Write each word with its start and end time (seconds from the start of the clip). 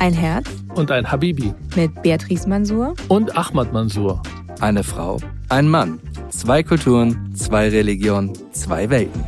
Ein 0.00 0.14
Herz 0.14 0.48
und 0.76 0.90
ein 0.90 1.12
Habibi 1.12 1.52
mit 1.76 2.02
Beatrice 2.02 2.48
Mansour 2.48 2.94
und 3.08 3.36
Ahmad 3.36 3.70
Mansour. 3.74 4.22
Eine 4.58 4.82
Frau, 4.82 5.20
ein 5.50 5.68
Mann, 5.68 6.00
zwei 6.30 6.62
Kulturen, 6.62 7.34
zwei 7.34 7.68
Religionen, 7.68 8.32
zwei 8.52 8.88
Welten. 8.88 9.22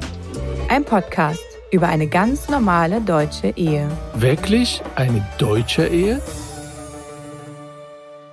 Ein 0.71 0.82
Podcast 0.82 1.45
über 1.72 1.88
eine 1.88 2.06
ganz 2.06 2.48
normale 2.48 3.03
deutsche 3.03 3.48
Ehe. 3.48 3.87
Wirklich 4.14 4.80
eine 4.95 5.22
deutsche 5.37 5.86
Ehe? 5.89 6.22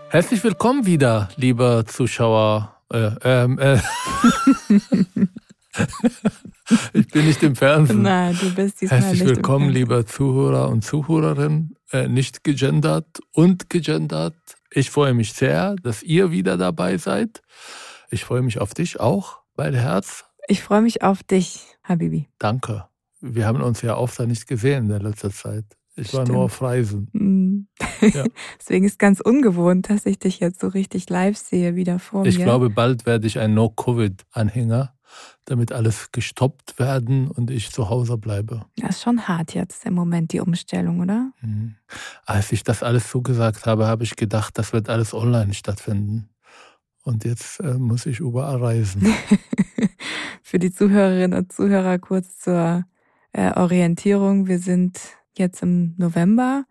Herzlich 0.08 0.42
willkommen 0.42 0.86
wieder, 0.86 1.28
lieber 1.36 1.86
Zuschauer. 1.88 2.74
Äh, 2.90 3.12
ähm, 3.22 3.60
äh. 3.60 3.80
ich 6.94 7.08
bin 7.10 7.26
nicht 7.28 7.44
im 7.44 7.58
Fernsehen. 7.58 8.04
Nein, 8.04 8.40
du 8.40 8.56
bist 8.56 8.80
diesmal 8.80 9.02
Herzlich 9.02 9.24
nicht 9.24 9.36
willkommen, 9.36 9.68
im 9.68 9.74
lieber 9.74 10.06
Zuhörer 10.06 10.70
und 10.70 10.86
Zuhörerinnen, 10.86 11.76
äh, 11.92 12.08
nicht 12.08 12.44
gegendert 12.44 13.20
und 13.34 13.70
gegendert. 13.70 14.36
Ich 14.72 14.90
freue 14.92 15.14
mich 15.14 15.34
sehr, 15.34 15.76
dass 15.82 16.04
ihr 16.04 16.32
wieder 16.32 16.58
dabei 16.58 16.98
seid. 16.98 17.42
Ich 18.12 18.24
freue 18.26 18.42
mich 18.42 18.60
auf 18.60 18.74
dich 18.74 19.00
auch, 19.00 19.40
mein 19.56 19.74
Herz. 19.74 20.26
Ich 20.48 20.62
freue 20.62 20.82
mich 20.82 21.04
auf 21.04 21.24
dich, 21.24 21.62
Habibi. 21.84 22.28
Danke. 22.40 22.86
Wir 23.22 23.46
haben 23.46 23.62
uns 23.62 23.82
ja 23.82 23.98
oft 23.98 24.20
nicht 24.22 24.48
gesehen 24.48 24.84
in 24.86 24.90
der 24.90 25.02
letzten 25.02 25.32
Zeit. 25.32 25.66
Ich 25.96 26.14
war 26.14 26.22
Stimmt. 26.22 26.36
nur 26.38 26.46
auf 26.46 26.62
Reisen. 26.62 27.10
Mm. 27.12 27.68
Ja. 28.06 28.24
Deswegen 28.60 28.86
ist 28.86 29.00
ganz 29.00 29.20
ungewohnt, 29.20 29.90
dass 29.90 30.06
ich 30.06 30.18
dich 30.18 30.40
jetzt 30.40 30.62
so 30.62 30.68
richtig 30.70 31.10
live 31.10 31.38
sehe, 31.38 31.76
wieder 31.76 32.00
vor 32.00 32.26
Ich 32.26 32.38
mir. 32.38 32.46
glaube, 32.46 32.70
bald 32.70 33.06
werde 33.06 33.28
ich 33.28 33.38
ein 33.40 33.54
No-Covid-Anhänger, 33.54 34.94
damit 35.46 35.72
alles 35.72 36.12
gestoppt 36.12 36.80
werden 36.80 37.30
und 37.30 37.52
ich 37.52 37.72
zu 37.72 37.90
Hause 37.90 38.18
bleibe. 38.18 38.66
Das 38.78 38.98
ist 38.98 39.04
schon 39.04 39.28
hart 39.28 39.54
jetzt 39.54 39.86
im 39.86 39.94
Moment, 39.94 40.34
die 40.34 40.40
Umstellung, 40.40 41.00
oder? 41.00 41.32
Mhm. 41.42 41.76
Als 42.26 42.52
ich 42.52 42.64
das 42.64 42.84
alles 42.84 43.10
zugesagt 43.10 43.66
habe, 43.66 43.88
habe 43.88 44.04
ich 44.04 44.16
gedacht, 44.16 44.58
das 44.58 44.74
wird 44.74 44.90
alles 44.90 45.14
online 45.14 45.54
stattfinden. 45.54 46.30
Und 47.04 47.26
jetzt 47.26 47.60
äh, 47.60 47.74
muss 47.76 48.06
ich 48.06 48.20
überall 48.20 48.58
reisen. 48.58 49.06
Für 50.44 50.60
die 50.60 50.72
Zuhörerinnen 50.72 51.38
und 51.38 51.52
Zuhörer 51.52 51.98
kurz 51.98 52.40
zur 52.40 52.86
äh, 53.32 53.52
Orientierung. 53.54 54.48
Wir 54.48 54.60
sind 54.60 55.00
jetzt 55.38 55.64
im 55.64 55.96
November 55.98 56.66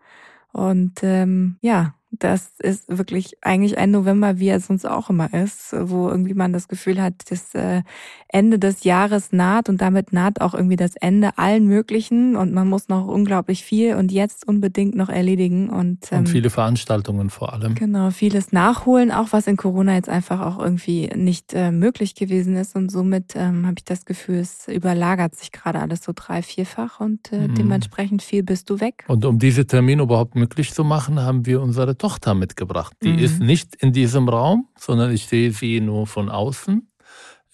und 0.51 0.99
ähm, 1.03 1.57
ja, 1.61 1.95
das 2.11 2.53
ist 2.59 2.85
wirklich 2.89 3.37
eigentlich 3.41 3.77
ein 3.77 3.91
November, 3.91 4.39
wie 4.39 4.47
er 4.47 4.59
sonst 4.59 4.85
auch 4.85 5.09
immer 5.09 5.33
ist, 5.33 5.73
wo 5.73 6.09
irgendwie 6.09 6.33
man 6.33 6.51
das 6.53 6.67
Gefühl 6.67 7.01
hat, 7.01 7.13
das 7.29 7.53
äh, 7.53 7.83
Ende 8.27 8.57
des 8.59 8.83
Jahres 8.83 9.31
naht 9.31 9.69
und 9.69 9.79
damit 9.81 10.11
naht 10.11 10.41
auch 10.41 10.53
irgendwie 10.53 10.75
das 10.75 10.95
Ende 10.95 11.37
allen 11.37 11.67
Möglichen 11.67 12.35
und 12.35 12.53
man 12.53 12.67
muss 12.67 12.89
noch 12.89 13.07
unglaublich 13.07 13.63
viel 13.63 13.95
und 13.95 14.11
jetzt 14.11 14.47
unbedingt 14.47 14.95
noch 14.95 15.09
erledigen 15.09 15.69
und, 15.69 16.11
ähm, 16.11 16.19
Und 16.19 16.29
viele 16.29 16.49
Veranstaltungen 16.49 17.29
vor 17.29 17.53
allem. 17.53 17.75
Genau, 17.75 18.09
vieles 18.11 18.51
nachholen, 18.51 19.11
auch 19.11 19.27
was 19.31 19.47
in 19.47 19.57
Corona 19.57 19.93
jetzt 19.95 20.09
einfach 20.09 20.41
auch 20.41 20.59
irgendwie 20.59 21.09
nicht 21.15 21.53
äh, 21.53 21.71
möglich 21.71 22.15
gewesen 22.15 22.55
ist. 22.55 22.75
Und 22.75 22.91
somit 22.91 23.35
ähm, 23.35 23.65
habe 23.65 23.75
ich 23.77 23.85
das 23.85 24.05
Gefühl, 24.05 24.39
es 24.39 24.67
überlagert 24.67 25.35
sich 25.35 25.51
gerade 25.51 25.79
alles 25.79 26.03
so 26.03 26.11
drei, 26.15 26.41
vierfach 26.41 26.99
und 26.99 27.31
äh, 27.31 27.47
Mhm. 27.47 27.55
dementsprechend 27.55 28.21
viel 28.21 28.43
bist 28.43 28.69
du 28.69 28.79
weg. 28.79 29.05
Und 29.07 29.25
um 29.25 29.39
diese 29.39 29.65
Termine 29.65 30.03
überhaupt 30.03 30.35
möglich 30.35 30.73
zu 30.73 30.83
machen, 30.83 31.19
haben 31.21 31.45
wir 31.45 31.61
unsere 31.61 31.95
Tochter 31.99 32.33
mitgebracht. 32.33 32.93
Die 33.03 33.11
Mhm. 33.13 33.19
ist 33.19 33.39
nicht 33.39 33.75
in 33.75 33.93
diesem 33.93 34.27
Raum, 34.27 34.67
sondern 34.77 35.11
ich 35.11 35.27
sehe 35.27 35.51
sie 35.51 35.79
nur 35.81 36.07
von 36.07 36.29
außen. 36.29 36.87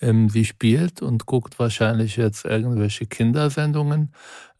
Ähm, 0.01 0.29
sie 0.29 0.45
spielt 0.45 1.01
und 1.01 1.25
guckt 1.25 1.57
wahrscheinlich 1.59 2.15
jetzt 2.17 2.45
irgendwelche 2.45 3.05
Kindersendungen. 3.05 4.11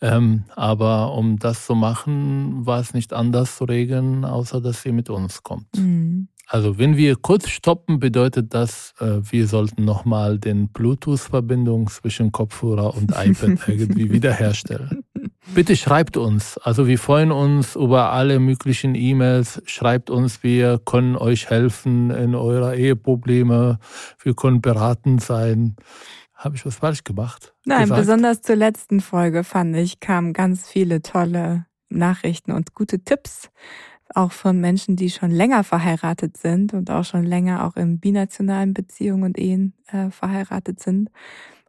Ähm, 0.02 0.44
aber 0.56 1.14
um 1.14 1.40
das 1.40 1.66
zu 1.66 1.76
machen, 1.76 2.66
war 2.66 2.80
es 2.80 2.94
nicht 2.94 3.14
anders 3.14 3.58
zu 3.58 3.66
regeln, 3.66 4.26
außer 4.26 4.60
dass 4.62 4.82
sie 4.82 4.92
mit 4.92 5.10
uns 5.10 5.44
kommt. 5.44 5.68
Mhm. 5.78 6.28
Also 6.48 6.78
wenn 6.78 6.96
wir 6.96 7.16
kurz 7.16 7.50
stoppen, 7.50 8.00
bedeutet 8.00 8.54
das, 8.54 8.94
äh, 9.00 9.20
wir 9.32 9.48
sollten 9.48 9.84
nochmal 9.84 10.38
den 10.38 10.70
Bluetooth-Verbindung 10.70 11.88
zwischen 11.90 12.32
Kopfhörer 12.32 12.94
und 12.96 13.12
iPad 13.12 13.58
irgendwie 13.68 14.12
wiederherstellen. 14.12 15.05
Bitte 15.54 15.76
schreibt 15.76 16.18
uns. 16.18 16.58
Also 16.58 16.88
wir 16.88 16.98
freuen 16.98 17.32
uns 17.32 17.76
über 17.76 18.12
alle 18.12 18.40
möglichen 18.40 18.96
E-Mails. 18.96 19.62
Schreibt 19.66 20.10
uns, 20.10 20.44
wir 20.44 20.80
können 20.80 21.16
euch 21.16 21.50
helfen 21.50 22.10
in 22.10 22.34
eurer 22.34 22.74
Eheprobleme. 22.74 23.80
Wir 24.22 24.34
können 24.34 24.62
beratend 24.62 25.22
sein. 25.22 25.76
Habe 26.34 26.56
ich 26.56 26.66
was 26.66 26.76
falsch 26.78 27.04
gemacht? 27.04 27.54
Nein, 27.66 27.84
gesagt? 27.84 28.02
besonders 28.02 28.42
zur 28.42 28.56
letzten 28.56 29.02
Folge 29.02 29.44
fand 29.44 29.76
ich, 29.76 30.00
kamen 30.00 30.34
ganz 30.34 30.68
viele 30.68 31.02
tolle 31.02 31.66
Nachrichten 31.90 32.52
und 32.52 32.74
gute 32.74 33.00
Tipps. 33.00 33.50
Auch 34.14 34.32
von 34.32 34.60
Menschen, 34.60 34.96
die 34.96 35.10
schon 35.10 35.32
länger 35.32 35.64
verheiratet 35.64 36.38
sind 36.38 36.74
und 36.74 36.90
auch 36.90 37.04
schon 37.06 37.24
länger 37.24 37.66
auch 37.66 37.76
in 37.76 38.00
binationalen 38.00 38.74
Beziehungen 38.74 39.24
und 39.24 39.38
Ehen 39.38 39.74
äh, 39.88 40.10
verheiratet 40.10 40.80
sind. 40.80 41.10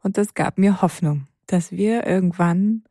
Und 0.03 0.19
das 0.19 0.34
gab 0.34 0.59
mir 0.59 0.82
Hoffnung, 0.82 1.26
dass 1.47 1.72
wir 1.72 2.06
irgendwann 2.06 2.82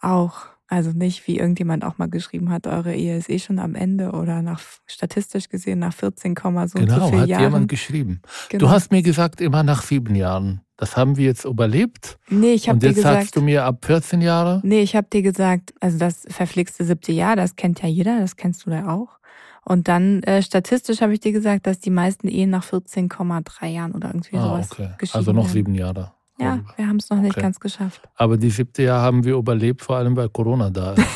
auch, 0.00 0.46
also 0.68 0.90
nicht 0.92 1.26
wie 1.26 1.38
irgendjemand 1.38 1.84
auch 1.84 1.98
mal 1.98 2.08
geschrieben 2.08 2.50
hat, 2.50 2.66
eure 2.66 2.94
Ehe 2.94 3.16
ist 3.16 3.28
eh 3.28 3.38
schon 3.38 3.58
am 3.58 3.74
Ende 3.74 4.12
oder 4.12 4.40
nach 4.42 4.60
statistisch 4.86 5.48
gesehen 5.48 5.80
nach 5.80 5.92
14, 5.92 6.34
so 6.36 6.48
und 6.48 6.68
so 6.70 6.78
Genau, 6.78 7.08
viel 7.08 7.20
hat 7.20 7.28
Jahren. 7.28 7.42
jemand 7.42 7.68
geschrieben. 7.68 8.22
Genau. 8.48 8.66
Du 8.66 8.70
hast 8.70 8.90
mir 8.92 9.02
gesagt, 9.02 9.40
immer 9.40 9.62
nach 9.62 9.82
sieben 9.82 10.14
Jahren. 10.14 10.60
Das 10.76 10.96
haben 10.96 11.16
wir 11.18 11.26
jetzt 11.26 11.44
überlebt. 11.44 12.18
nee, 12.30 12.52
ich 12.52 12.68
habe 12.68 12.76
Und 12.76 12.82
dir 12.82 12.88
jetzt 12.88 12.96
gesagt, 12.96 13.20
sagst 13.22 13.36
du 13.36 13.42
mir 13.42 13.64
ab 13.64 13.84
14 13.84 14.22
Jahre? 14.22 14.60
Nee, 14.64 14.80
ich 14.80 14.96
habe 14.96 15.08
dir 15.12 15.20
gesagt, 15.22 15.74
also 15.80 15.98
das 15.98 16.24
verflixte 16.28 16.84
siebte 16.84 17.12
Jahr, 17.12 17.36
das 17.36 17.56
kennt 17.56 17.82
ja 17.82 17.88
jeder, 17.88 18.18
das 18.20 18.36
kennst 18.36 18.64
du 18.64 18.70
ja 18.70 18.88
auch. 18.88 19.18
Und 19.62 19.88
dann 19.88 20.22
äh, 20.22 20.40
statistisch 20.42 21.02
habe 21.02 21.12
ich 21.12 21.20
dir 21.20 21.32
gesagt, 21.32 21.66
dass 21.66 21.80
die 21.80 21.90
meisten 21.90 22.28
Ehen 22.28 22.48
nach 22.48 22.64
14,3 22.64 23.66
Jahren 23.66 23.92
oder 23.92 24.08
irgendwie 24.08 24.36
Ah, 24.38 24.42
sowas 24.42 24.72
okay. 24.72 24.88
Also 25.12 25.32
noch 25.32 25.48
sieben 25.48 25.74
Jahre. 25.74 26.12
Ja, 26.44 26.60
wir 26.76 26.86
haben 26.86 26.96
es 26.96 27.10
noch 27.10 27.18
nicht 27.20 27.32
Okay. 27.32 27.42
ganz 27.42 27.60
geschafft. 27.60 28.00
Aber 28.16 28.36
die 28.36 28.50
siebte 28.50 28.82
Jahr 28.82 29.02
haben 29.02 29.24
wir 29.24 29.34
überlebt, 29.36 29.82
vor 29.82 29.96
allem 29.96 30.16
weil 30.16 30.28
Corona 30.28 30.70
da 30.70 30.94
ist. 30.94 31.06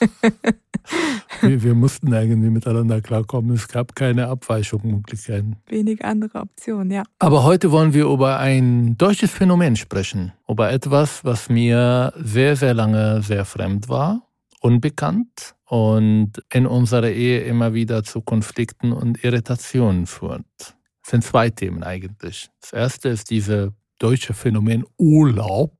wir, 1.41 1.63
wir 1.63 1.73
mussten 1.75 2.11
irgendwie 2.13 2.49
miteinander 2.49 3.01
klarkommen. 3.01 3.51
Es 3.55 3.67
gab 3.67 3.95
keine 3.95 4.27
Abweichungsmöglichkeiten. 4.27 5.57
Wenig 5.67 6.03
andere 6.03 6.39
Optionen, 6.39 6.91
ja. 6.91 7.03
Aber 7.19 7.43
heute 7.43 7.71
wollen 7.71 7.93
wir 7.93 8.05
über 8.05 8.39
ein 8.39 8.97
deutsches 8.97 9.31
Phänomen 9.31 9.75
sprechen. 9.75 10.33
Über 10.47 10.71
etwas, 10.71 11.23
was 11.25 11.49
mir 11.49 12.13
sehr, 12.17 12.55
sehr 12.55 12.73
lange 12.73 13.21
sehr 13.21 13.45
fremd 13.45 13.89
war, 13.89 14.21
unbekannt 14.61 15.55
und 15.65 16.33
in 16.53 16.65
unserer 16.67 17.09
Ehe 17.09 17.41
immer 17.41 17.73
wieder 17.73 18.03
zu 18.03 18.21
Konflikten 18.21 18.91
und 18.93 19.23
Irritationen 19.23 20.05
führt. 20.05 20.45
Es 21.03 21.11
sind 21.11 21.23
zwei 21.23 21.49
Themen 21.49 21.83
eigentlich. 21.83 22.49
Das 22.61 22.71
erste 22.71 23.09
ist 23.09 23.29
dieses 23.29 23.71
deutsche 23.99 24.33
Phänomen 24.33 24.85
Urlaub. 24.97 25.77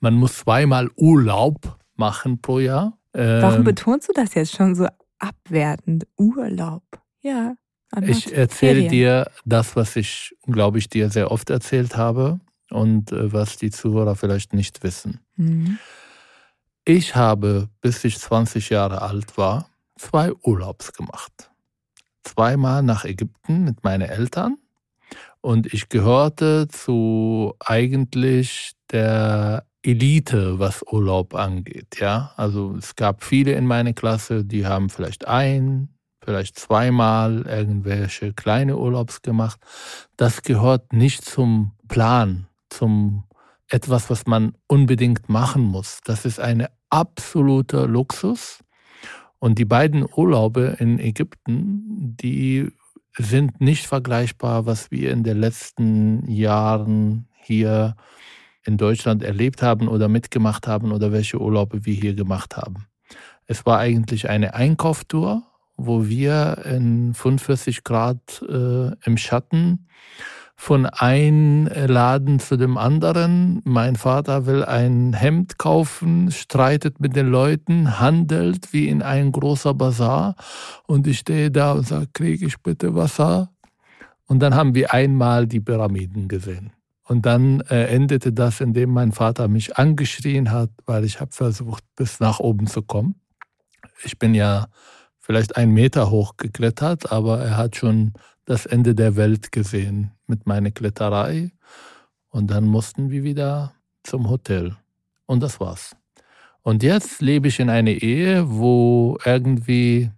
Man 0.00 0.14
muss 0.14 0.38
zweimal 0.38 0.90
Urlaub 0.96 1.78
machen 1.94 2.40
pro 2.40 2.58
Jahr. 2.58 2.98
Warum 3.12 3.58
Ähm, 3.58 3.64
betonst 3.64 4.08
du 4.08 4.12
das 4.14 4.34
jetzt 4.34 4.56
schon 4.56 4.74
so 4.74 4.88
abwertend? 5.18 6.06
Urlaub. 6.16 6.82
Ja. 7.20 7.54
Ich 8.00 8.32
erzähle 8.32 8.88
dir 8.88 9.30
das, 9.44 9.76
was 9.76 9.96
ich, 9.96 10.34
glaube 10.46 10.78
ich, 10.78 10.88
dir 10.88 11.10
sehr 11.10 11.30
oft 11.30 11.50
erzählt 11.50 11.96
habe 11.96 12.40
und 12.70 13.12
äh, 13.12 13.32
was 13.32 13.58
die 13.58 13.70
Zuhörer 13.70 14.16
vielleicht 14.16 14.54
nicht 14.54 14.82
wissen. 14.82 15.20
Mhm. 15.36 15.78
Ich 16.86 17.14
habe, 17.14 17.68
bis 17.82 18.02
ich 18.04 18.18
20 18.18 18.70
Jahre 18.70 19.02
alt 19.02 19.36
war, 19.36 19.68
zwei 19.96 20.32
Urlaubs 20.42 20.94
gemacht. 20.94 21.50
Zweimal 22.24 22.82
nach 22.82 23.04
Ägypten 23.04 23.64
mit 23.64 23.84
meinen 23.84 24.08
Eltern 24.08 24.56
und 25.42 25.72
ich 25.74 25.88
gehörte 25.88 26.68
zu 26.68 27.54
eigentlich 27.60 28.72
der 28.90 29.66
Elite, 29.82 30.58
was 30.58 30.82
Urlaub 30.90 31.34
angeht. 31.34 31.98
Ja, 31.98 32.32
also 32.36 32.76
es 32.76 32.94
gab 32.94 33.24
viele 33.24 33.52
in 33.52 33.66
meiner 33.66 33.92
Klasse, 33.92 34.44
die 34.44 34.64
haben 34.64 34.88
vielleicht 34.88 35.26
ein, 35.26 35.88
vielleicht 36.24 36.58
zweimal 36.58 37.42
irgendwelche 37.42 38.32
kleine 38.32 38.78
Urlaubs 38.78 39.22
gemacht. 39.22 39.60
Das 40.16 40.42
gehört 40.42 40.92
nicht 40.92 41.24
zum 41.24 41.72
Plan, 41.88 42.46
zum 42.70 43.24
etwas, 43.68 44.08
was 44.10 44.26
man 44.26 44.54
unbedingt 44.68 45.28
machen 45.28 45.62
muss. 45.62 46.00
Das 46.04 46.24
ist 46.24 46.38
ein 46.38 46.68
absoluter 46.88 47.88
Luxus. 47.88 48.62
Und 49.40 49.58
die 49.58 49.64
beiden 49.64 50.06
Urlaube 50.14 50.76
in 50.78 51.00
Ägypten, 51.00 52.16
die 52.16 52.70
sind 53.18 53.60
nicht 53.60 53.86
vergleichbar, 53.86 54.66
was 54.66 54.90
wir 54.90 55.12
in 55.12 55.22
den 55.22 55.38
letzten 55.38 56.30
Jahren 56.30 57.28
hier 57.34 57.96
in 58.64 58.76
Deutschland 58.76 59.22
erlebt 59.22 59.62
haben 59.62 59.88
oder 59.88 60.08
mitgemacht 60.08 60.66
haben 60.66 60.92
oder 60.92 61.12
welche 61.12 61.40
Urlaube 61.40 61.84
wir 61.84 61.94
hier 61.94 62.14
gemacht 62.14 62.56
haben. 62.56 62.86
Es 63.46 63.66
war 63.66 63.78
eigentlich 63.78 64.28
eine 64.28 64.54
Einkaufstour, 64.54 65.42
wo 65.76 66.06
wir 66.06 66.62
in 66.64 67.12
45 67.12 67.82
Grad 67.84 68.42
äh, 68.48 68.92
im 69.04 69.16
Schatten 69.16 69.88
von 70.54 70.86
einem 70.86 71.66
Laden 71.66 72.38
zu 72.38 72.56
dem 72.56 72.76
anderen. 72.76 73.62
Mein 73.64 73.96
Vater 73.96 74.46
will 74.46 74.64
ein 74.64 75.12
Hemd 75.12 75.58
kaufen, 75.58 76.30
streitet 76.30 77.00
mit 77.00 77.16
den 77.16 77.28
Leuten, 77.28 77.98
handelt 77.98 78.72
wie 78.72 78.88
in 78.88 79.02
ein 79.02 79.32
großer 79.32 79.74
Bazar. 79.74 80.36
Und 80.86 81.06
ich 81.06 81.18
stehe 81.18 81.50
da 81.50 81.72
und 81.72 81.86
sage, 81.86 82.08
kriege 82.12 82.46
ich 82.46 82.62
bitte 82.62 82.94
Wasser? 82.94 83.50
Und 84.26 84.40
dann 84.40 84.54
haben 84.54 84.74
wir 84.74 84.92
einmal 84.94 85.46
die 85.46 85.60
Pyramiden 85.60 86.28
gesehen. 86.28 86.72
Und 87.04 87.26
dann 87.26 87.60
äh, 87.62 87.86
endete 87.86 88.32
das, 88.32 88.60
indem 88.60 88.90
mein 88.90 89.12
Vater 89.12 89.48
mich 89.48 89.76
angeschrien 89.76 90.50
hat, 90.50 90.70
weil 90.86 91.04
ich 91.04 91.20
habe 91.20 91.32
versucht, 91.32 91.84
bis 91.96 92.20
nach 92.20 92.38
oben 92.38 92.66
zu 92.66 92.82
kommen. 92.82 93.16
Ich 94.04 94.18
bin 94.18 94.34
ja 94.34 94.68
vielleicht 95.18 95.56
einen 95.56 95.72
Meter 95.72 96.10
hoch 96.10 96.36
geklettert, 96.36 97.12
aber 97.12 97.40
er 97.40 97.56
hat 97.56 97.76
schon 97.76 98.12
das 98.44 98.66
Ende 98.66 98.94
der 98.94 99.16
Welt 99.16 99.52
gesehen 99.52 100.12
mit 100.26 100.46
meiner 100.46 100.70
Kletterei. 100.70 101.52
Und 102.28 102.50
dann 102.50 102.64
mussten 102.64 103.10
wir 103.10 103.22
wieder 103.22 103.74
zum 104.02 104.28
Hotel. 104.28 104.76
Und 105.26 105.42
das 105.42 105.60
war's. 105.60 105.94
Und 106.62 106.82
jetzt 106.82 107.20
lebe 107.20 107.48
ich 107.48 107.60
in 107.60 107.70
einer 107.70 107.90
Ehe, 107.90 108.48
wo 108.48 109.18
irgendwie 109.24 110.10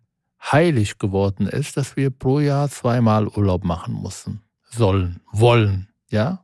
heilig 0.53 0.99
geworden 0.99 1.47
ist, 1.47 1.77
dass 1.77 1.97
wir 1.97 2.11
pro 2.11 2.39
Jahr 2.39 2.69
zweimal 2.69 3.29
Urlaub 3.29 3.65
machen 3.65 4.03
müssen. 4.03 4.43
Sollen, 4.71 5.21
wollen, 5.33 5.89
ja? 6.11 6.41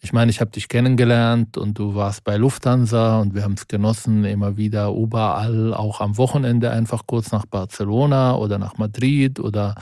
Ich 0.00 0.12
meine, 0.12 0.30
ich 0.30 0.40
habe 0.40 0.50
dich 0.52 0.68
kennengelernt 0.68 1.56
und 1.56 1.78
du 1.78 1.96
warst 1.96 2.22
bei 2.22 2.36
Lufthansa 2.36 3.18
und 3.20 3.34
wir 3.34 3.42
haben 3.42 3.54
es 3.54 3.66
genossen, 3.66 4.24
immer 4.24 4.56
wieder 4.56 4.90
überall, 4.90 5.74
auch 5.74 6.00
am 6.00 6.16
Wochenende 6.16 6.70
einfach 6.70 7.06
kurz 7.06 7.32
nach 7.32 7.46
Barcelona 7.46 8.36
oder 8.36 8.58
nach 8.58 8.76
Madrid 8.76 9.40
oder 9.40 9.74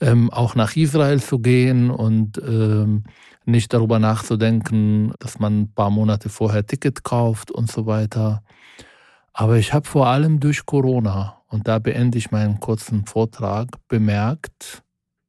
ähm, 0.00 0.30
auch 0.30 0.54
nach 0.54 0.76
Israel 0.76 1.20
zu 1.20 1.38
gehen 1.38 1.90
und 1.90 2.38
ähm, 2.38 3.04
nicht 3.44 3.72
darüber 3.72 3.98
nachzudenken, 3.98 5.12
dass 5.18 5.38
man 5.38 5.60
ein 5.60 5.72
paar 5.72 5.90
Monate 5.90 6.28
vorher 6.28 6.66
Ticket 6.66 7.04
kauft 7.04 7.50
und 7.50 7.70
so 7.70 7.86
weiter. 7.86 8.42
Aber 9.32 9.56
ich 9.56 9.72
habe 9.72 9.86
vor 9.86 10.06
allem 10.08 10.40
durch 10.40 10.66
Corona, 10.66 11.42
und 11.48 11.68
da 11.68 11.78
beende 11.78 12.18
ich 12.18 12.30
meinen 12.30 12.58
kurzen 12.58 13.06
Vortrag, 13.06 13.68
bemerkt, 13.88 14.82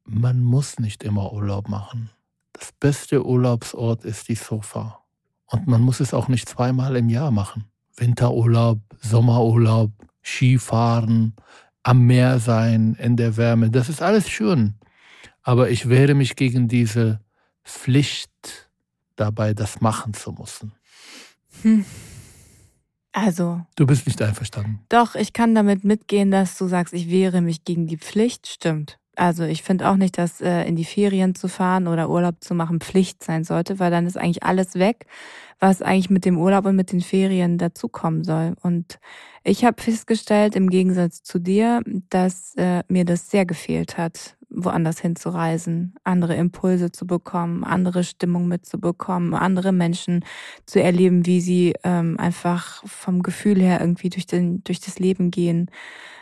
man 0.04 0.40
muss 0.40 0.78
nicht 0.78 1.04
immer 1.04 1.32
Urlaub 1.32 1.68
machen. 1.68 2.10
Das 2.52 2.72
beste 2.72 3.24
Urlaubsort 3.24 4.04
ist 4.04 4.28
die 4.28 4.34
Sofa. 4.34 5.04
Und 5.46 5.66
man 5.66 5.80
muss 5.80 6.00
es 6.00 6.12
auch 6.12 6.28
nicht 6.28 6.48
zweimal 6.48 6.96
im 6.96 7.08
Jahr 7.08 7.30
machen. 7.30 7.66
Winterurlaub, 7.96 8.80
Sommerurlaub, 9.00 9.92
Skifahren, 10.22 11.34
am 11.88 12.06
Meer 12.06 12.38
sein, 12.38 12.96
in 13.00 13.16
der 13.16 13.38
Wärme, 13.38 13.70
das 13.70 13.88
ist 13.88 14.02
alles 14.02 14.28
schön. 14.28 14.74
Aber 15.42 15.70
ich 15.70 15.88
wehre 15.88 16.12
mich 16.12 16.36
gegen 16.36 16.68
diese 16.68 17.20
Pflicht 17.64 18.30
dabei, 19.16 19.54
das 19.54 19.80
machen 19.80 20.12
zu 20.12 20.32
müssen. 20.32 20.72
Hm. 21.62 21.86
Also. 23.12 23.62
Du 23.76 23.86
bist 23.86 24.06
nicht 24.06 24.20
einverstanden. 24.20 24.80
Doch, 24.90 25.14
ich 25.14 25.32
kann 25.32 25.54
damit 25.54 25.82
mitgehen, 25.82 26.30
dass 26.30 26.58
du 26.58 26.68
sagst, 26.68 26.92
ich 26.92 27.08
wehre 27.08 27.40
mich 27.40 27.64
gegen 27.64 27.86
die 27.86 27.96
Pflicht. 27.96 28.46
Stimmt. 28.48 28.98
Also 29.18 29.42
ich 29.44 29.64
finde 29.64 29.88
auch 29.88 29.96
nicht, 29.96 30.16
dass 30.16 30.40
äh, 30.40 30.62
in 30.62 30.76
die 30.76 30.84
Ferien 30.84 31.34
zu 31.34 31.48
fahren 31.48 31.88
oder 31.88 32.08
Urlaub 32.08 32.36
zu 32.40 32.54
machen 32.54 32.80
Pflicht 32.80 33.24
sein 33.24 33.42
sollte, 33.42 33.80
weil 33.80 33.90
dann 33.90 34.06
ist 34.06 34.16
eigentlich 34.16 34.44
alles 34.44 34.76
weg, 34.76 35.06
was 35.58 35.82
eigentlich 35.82 36.08
mit 36.08 36.24
dem 36.24 36.38
Urlaub 36.38 36.66
und 36.66 36.76
mit 36.76 36.92
den 36.92 37.00
Ferien 37.00 37.58
dazukommen 37.58 38.22
soll. 38.22 38.54
Und 38.62 39.00
ich 39.42 39.64
habe 39.64 39.82
festgestellt, 39.82 40.54
im 40.54 40.70
Gegensatz 40.70 41.24
zu 41.24 41.40
dir, 41.40 41.82
dass 42.10 42.54
äh, 42.56 42.84
mir 42.86 43.04
das 43.04 43.28
sehr 43.28 43.44
gefehlt 43.44 43.98
hat, 43.98 44.36
woanders 44.50 45.00
hinzureisen, 45.00 45.94
andere 46.04 46.34
Impulse 46.34 46.90
zu 46.90 47.06
bekommen, 47.06 47.64
andere 47.64 48.04
Stimmung 48.04 48.48
mitzubekommen, 48.48 49.34
andere 49.34 49.72
Menschen 49.72 50.24
zu 50.66 50.82
erleben, 50.82 51.26
wie 51.26 51.40
sie 51.40 51.74
ähm, 51.84 52.18
einfach 52.18 52.82
vom 52.86 53.22
Gefühl 53.22 53.60
her 53.60 53.80
irgendwie 53.80 54.08
durch, 54.08 54.26
den, 54.26 54.64
durch 54.64 54.80
das 54.80 54.98
Leben 54.98 55.30
gehen 55.30 55.70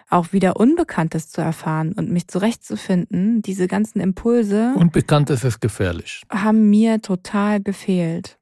auch 0.09 0.33
wieder 0.33 0.57
Unbekanntes 0.57 1.31
zu 1.31 1.41
erfahren 1.41 1.93
und 1.93 2.11
mich 2.11 2.29
zurechtzufinden, 2.29 3.43
diese 3.43 3.67
ganzen 3.67 4.01
Impulse. 4.01 4.73
Unbekanntes 4.77 5.45
ist 5.45 5.61
gefährlich. 5.61 6.23
Haben 6.31 6.71
mir 6.71 7.03
total 7.03 7.61
gefehlt. 7.61 8.39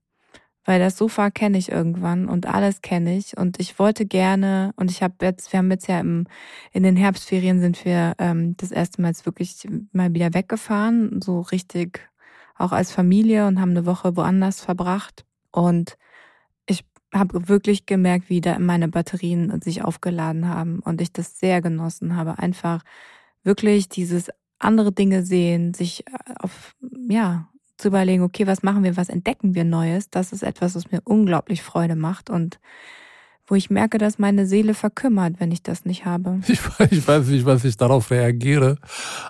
Weil 0.64 0.80
das 0.80 0.96
Sofa 0.96 1.30
kenne 1.30 1.58
ich 1.58 1.70
irgendwann 1.70 2.28
und 2.28 2.46
alles 2.46 2.80
kenne 2.80 3.16
ich. 3.16 3.36
Und 3.36 3.60
ich 3.60 3.78
wollte 3.78 4.06
gerne, 4.06 4.72
und 4.76 4.90
ich 4.90 5.02
habe 5.02 5.14
jetzt, 5.22 5.52
wir 5.52 5.58
haben 5.58 5.70
jetzt 5.70 5.88
ja 5.88 6.00
im, 6.00 6.26
in 6.72 6.82
den 6.82 6.96
Herbstferien 6.96 7.60
sind 7.60 7.84
wir 7.84 8.14
ähm, 8.18 8.56
das 8.56 8.70
erste 8.70 9.02
Mal 9.02 9.08
jetzt 9.08 9.26
wirklich 9.26 9.68
mal 9.92 10.14
wieder 10.14 10.32
weggefahren, 10.32 11.20
so 11.22 11.40
richtig 11.40 12.08
auch 12.56 12.72
als 12.72 12.92
Familie 12.92 13.46
und 13.46 13.60
haben 13.60 13.70
eine 13.70 13.86
Woche 13.86 14.16
woanders 14.16 14.60
verbracht. 14.60 15.24
Und 15.50 15.96
habe 17.14 17.48
wirklich 17.48 17.86
gemerkt, 17.86 18.28
wie 18.28 18.40
da 18.40 18.58
meine 18.58 18.88
Batterien 18.88 19.60
sich 19.60 19.82
aufgeladen 19.82 20.48
haben 20.48 20.80
und 20.80 21.00
ich 21.00 21.12
das 21.12 21.38
sehr 21.38 21.62
genossen 21.62 22.16
habe. 22.16 22.38
Einfach 22.38 22.82
wirklich 23.44 23.88
dieses 23.88 24.30
andere 24.58 24.92
Dinge 24.92 25.24
sehen, 25.24 25.74
sich 25.74 26.06
äh, 26.06 26.34
auf, 26.40 26.74
ja, 27.08 27.48
zu 27.76 27.88
überlegen, 27.88 28.22
okay, 28.22 28.46
was 28.46 28.62
machen 28.62 28.84
wir, 28.84 28.96
was 28.96 29.08
entdecken 29.08 29.54
wir 29.54 29.64
Neues? 29.64 30.10
Das 30.10 30.32
ist 30.32 30.42
etwas, 30.42 30.74
was 30.74 30.90
mir 30.90 31.00
unglaublich 31.04 31.62
Freude 31.62 31.96
macht 31.96 32.30
und 32.30 32.60
wo 33.46 33.54
ich 33.54 33.68
merke, 33.68 33.98
dass 33.98 34.18
meine 34.18 34.46
Seele 34.46 34.74
verkümmert, 34.74 35.38
wenn 35.38 35.52
ich 35.52 35.62
das 35.62 35.84
nicht 35.84 36.04
habe. 36.04 36.40
Ich, 36.54 36.60
ich 36.90 37.06
weiß 37.08 37.26
nicht, 37.28 37.46
was 37.46 37.64
ich 37.64 37.76
darauf 37.76 38.10
reagiere, 38.10 38.76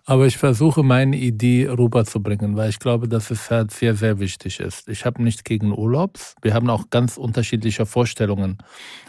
aber 0.04 0.26
ich 0.26 0.36
versuche 0.36 0.82
meine 0.82 1.16
Idee 1.16 1.68
rüberzubringen, 1.68 2.56
weil 2.56 2.70
ich 2.70 2.78
glaube, 2.78 3.08
dass 3.08 3.30
es 3.30 3.50
halt 3.50 3.70
sehr, 3.70 3.94
sehr 3.94 4.18
wichtig 4.20 4.60
ist. 4.60 4.88
Ich 4.88 5.04
habe 5.04 5.22
nichts 5.22 5.42
gegen 5.42 5.72
Urlaubs. 5.72 6.34
Wir 6.42 6.54
haben 6.54 6.68
auch 6.68 6.90
ganz 6.90 7.16
unterschiedliche 7.16 7.86
Vorstellungen. 7.86 8.58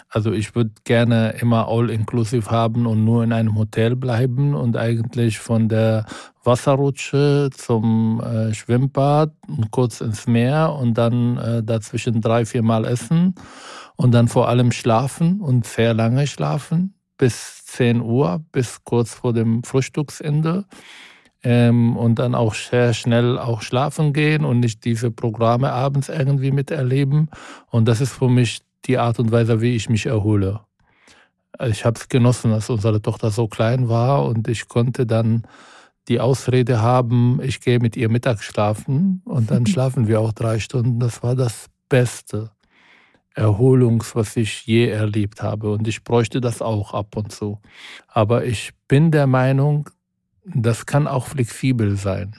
Also 0.09 0.31
ich 0.31 0.55
würde 0.55 0.71
gerne 0.85 1.35
immer 1.41 1.67
all-inclusive 1.67 2.49
haben 2.49 2.85
und 2.85 3.03
nur 3.03 3.23
in 3.23 3.33
einem 3.33 3.57
Hotel 3.57 3.95
bleiben 3.95 4.53
und 4.53 4.77
eigentlich 4.77 5.39
von 5.39 5.67
der 5.67 6.05
Wasserrutsche 6.43 7.49
zum 7.53 8.21
äh, 8.21 8.53
Schwimmbad 8.53 9.33
und 9.47 9.71
kurz 9.71 9.99
ins 10.01 10.27
Meer 10.27 10.73
und 10.79 10.93
dann 10.93 11.37
äh, 11.37 11.63
dazwischen 11.63 12.21
drei, 12.21 12.45
vier 12.45 12.63
Mal 12.63 12.85
essen 12.85 13.35
und 13.95 14.11
dann 14.11 14.27
vor 14.27 14.49
allem 14.49 14.71
schlafen 14.71 15.41
und 15.41 15.65
sehr 15.65 15.93
lange 15.93 16.27
schlafen, 16.27 16.95
bis 17.17 17.65
10 17.65 18.01
Uhr, 18.01 18.43
bis 18.51 18.83
kurz 18.83 19.13
vor 19.13 19.33
dem 19.33 19.63
Frühstücksende. 19.63 20.65
Ähm, 21.43 21.95
und 21.95 22.17
dann 22.17 22.33
auch 22.33 22.55
sehr 22.55 22.93
schnell 22.93 23.37
auch 23.37 23.61
schlafen 23.61 24.13
gehen 24.13 24.43
und 24.43 24.61
nicht 24.61 24.83
diese 24.83 25.11
Programme 25.11 25.71
abends 25.71 26.09
irgendwie 26.09 26.51
miterleben. 26.51 27.29
Und 27.69 27.87
das 27.87 28.01
ist 28.01 28.13
für 28.13 28.29
mich 28.29 28.61
die 28.85 28.97
Art 28.97 29.19
und 29.19 29.31
Weise, 29.31 29.61
wie 29.61 29.75
ich 29.75 29.87
mich 29.87 30.07
erhole. 30.07 30.61
Ich 31.63 31.85
habe 31.85 31.99
es 31.99 32.09
genossen, 32.09 32.51
dass 32.51 32.69
unsere 32.69 33.01
Tochter 33.01 33.29
so 33.29 33.47
klein 33.47 33.87
war 33.89 34.25
und 34.25 34.47
ich 34.47 34.67
konnte 34.67 35.05
dann 35.05 35.43
die 36.07 36.19
Ausrede 36.19 36.81
haben, 36.81 37.39
ich 37.41 37.61
gehe 37.61 37.79
mit 37.79 37.95
ihr 37.95 38.09
Mittag 38.09 38.43
schlafen 38.43 39.21
und 39.25 39.51
dann 39.51 39.65
schlafen 39.67 40.07
wir 40.07 40.21
auch 40.21 40.33
drei 40.33 40.59
Stunden. 40.59 40.99
Das 40.99 41.23
war 41.23 41.35
das 41.35 41.67
Beste. 41.89 42.51
Erholungs, 43.35 44.15
was 44.15 44.37
ich 44.37 44.65
je 44.65 44.87
erlebt 44.87 45.43
habe. 45.43 45.71
Und 45.71 45.87
ich 45.87 46.03
bräuchte 46.03 46.41
das 46.41 46.61
auch 46.61 46.93
ab 46.93 47.15
und 47.17 47.31
zu. 47.31 47.59
Aber 48.07 48.45
ich 48.45 48.71
bin 48.87 49.11
der 49.11 49.27
Meinung, 49.27 49.89
das 50.45 50.85
kann 50.85 51.07
auch 51.07 51.27
flexibel 51.27 51.97
sein. 51.97 52.35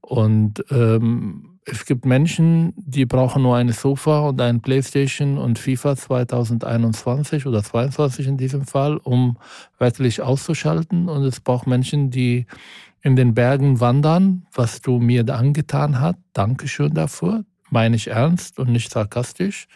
Und 0.00 0.64
ähm, 0.70 1.58
es 1.64 1.84
gibt 1.84 2.04
Menschen, 2.04 2.72
die 2.76 3.06
brauchen 3.06 3.42
nur 3.42 3.56
eine 3.56 3.72
Sofa 3.72 4.28
und 4.28 4.40
ein 4.40 4.60
Playstation 4.60 5.38
und 5.38 5.58
FIFA 5.58 5.94
2021 5.94 7.46
oder 7.46 7.62
22 7.62 8.26
in 8.26 8.36
diesem 8.36 8.66
Fall, 8.66 8.96
um 8.96 9.38
wirklich 9.78 10.22
auszuschalten. 10.22 11.08
Und 11.08 11.22
es 11.22 11.38
braucht 11.38 11.68
Menschen, 11.68 12.10
die 12.10 12.46
in 13.02 13.14
den 13.14 13.34
Bergen 13.34 13.78
wandern, 13.78 14.46
was 14.52 14.80
du 14.82 14.98
mir 14.98 15.24
angetan 15.28 16.00
hast. 16.00 16.18
Dankeschön 16.32 16.94
dafür 16.94 17.44
meine 17.70 17.96
ich 17.96 18.08
ernst 18.08 18.58
und 18.58 18.70
nicht 18.70 18.90
sarkastisch. 18.90 19.66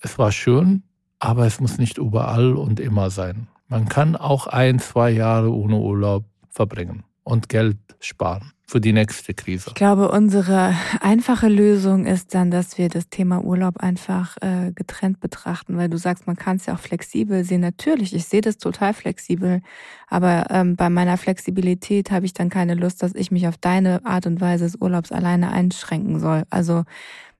Es 0.00 0.18
war 0.18 0.32
schön, 0.32 0.82
aber 1.18 1.46
es 1.46 1.60
muss 1.60 1.78
nicht 1.78 1.98
überall 1.98 2.54
und 2.54 2.80
immer 2.80 3.10
sein. 3.10 3.48
Man 3.68 3.88
kann 3.88 4.16
auch 4.16 4.46
ein, 4.46 4.78
zwei 4.78 5.10
Jahre 5.10 5.52
ohne 5.52 5.76
Urlaub 5.76 6.24
verbringen 6.50 7.04
und 7.28 7.48
Geld 7.48 7.76
sparen 8.00 8.52
für 8.66 8.80
die 8.82 8.92
nächste 8.92 9.32
Krise. 9.32 9.64
Ich 9.68 9.74
glaube, 9.74 10.10
unsere 10.10 10.74
einfache 11.00 11.48
Lösung 11.48 12.04
ist 12.04 12.34
dann, 12.34 12.50
dass 12.50 12.76
wir 12.76 12.90
das 12.90 13.08
Thema 13.08 13.42
Urlaub 13.42 13.78
einfach 13.78 14.36
äh, 14.42 14.72
getrennt 14.72 15.20
betrachten, 15.20 15.78
weil 15.78 15.88
du 15.88 15.96
sagst, 15.96 16.26
man 16.26 16.36
kann 16.36 16.56
es 16.56 16.66
ja 16.66 16.74
auch 16.74 16.78
flexibel 16.78 17.44
sehen. 17.44 17.62
Natürlich, 17.62 18.14
ich 18.14 18.26
sehe 18.26 18.42
das 18.42 18.58
total 18.58 18.92
flexibel, 18.92 19.62
aber 20.06 20.46
ähm, 20.50 20.76
bei 20.76 20.90
meiner 20.90 21.16
Flexibilität 21.16 22.10
habe 22.10 22.26
ich 22.26 22.34
dann 22.34 22.50
keine 22.50 22.74
Lust, 22.74 23.02
dass 23.02 23.14
ich 23.14 23.30
mich 23.30 23.48
auf 23.48 23.56
deine 23.56 24.04
Art 24.04 24.26
und 24.26 24.40
Weise 24.40 24.64
des 24.64 24.76
Urlaubs 24.76 25.12
alleine 25.12 25.50
einschränken 25.50 26.20
soll. 26.20 26.44
Also 26.50 26.84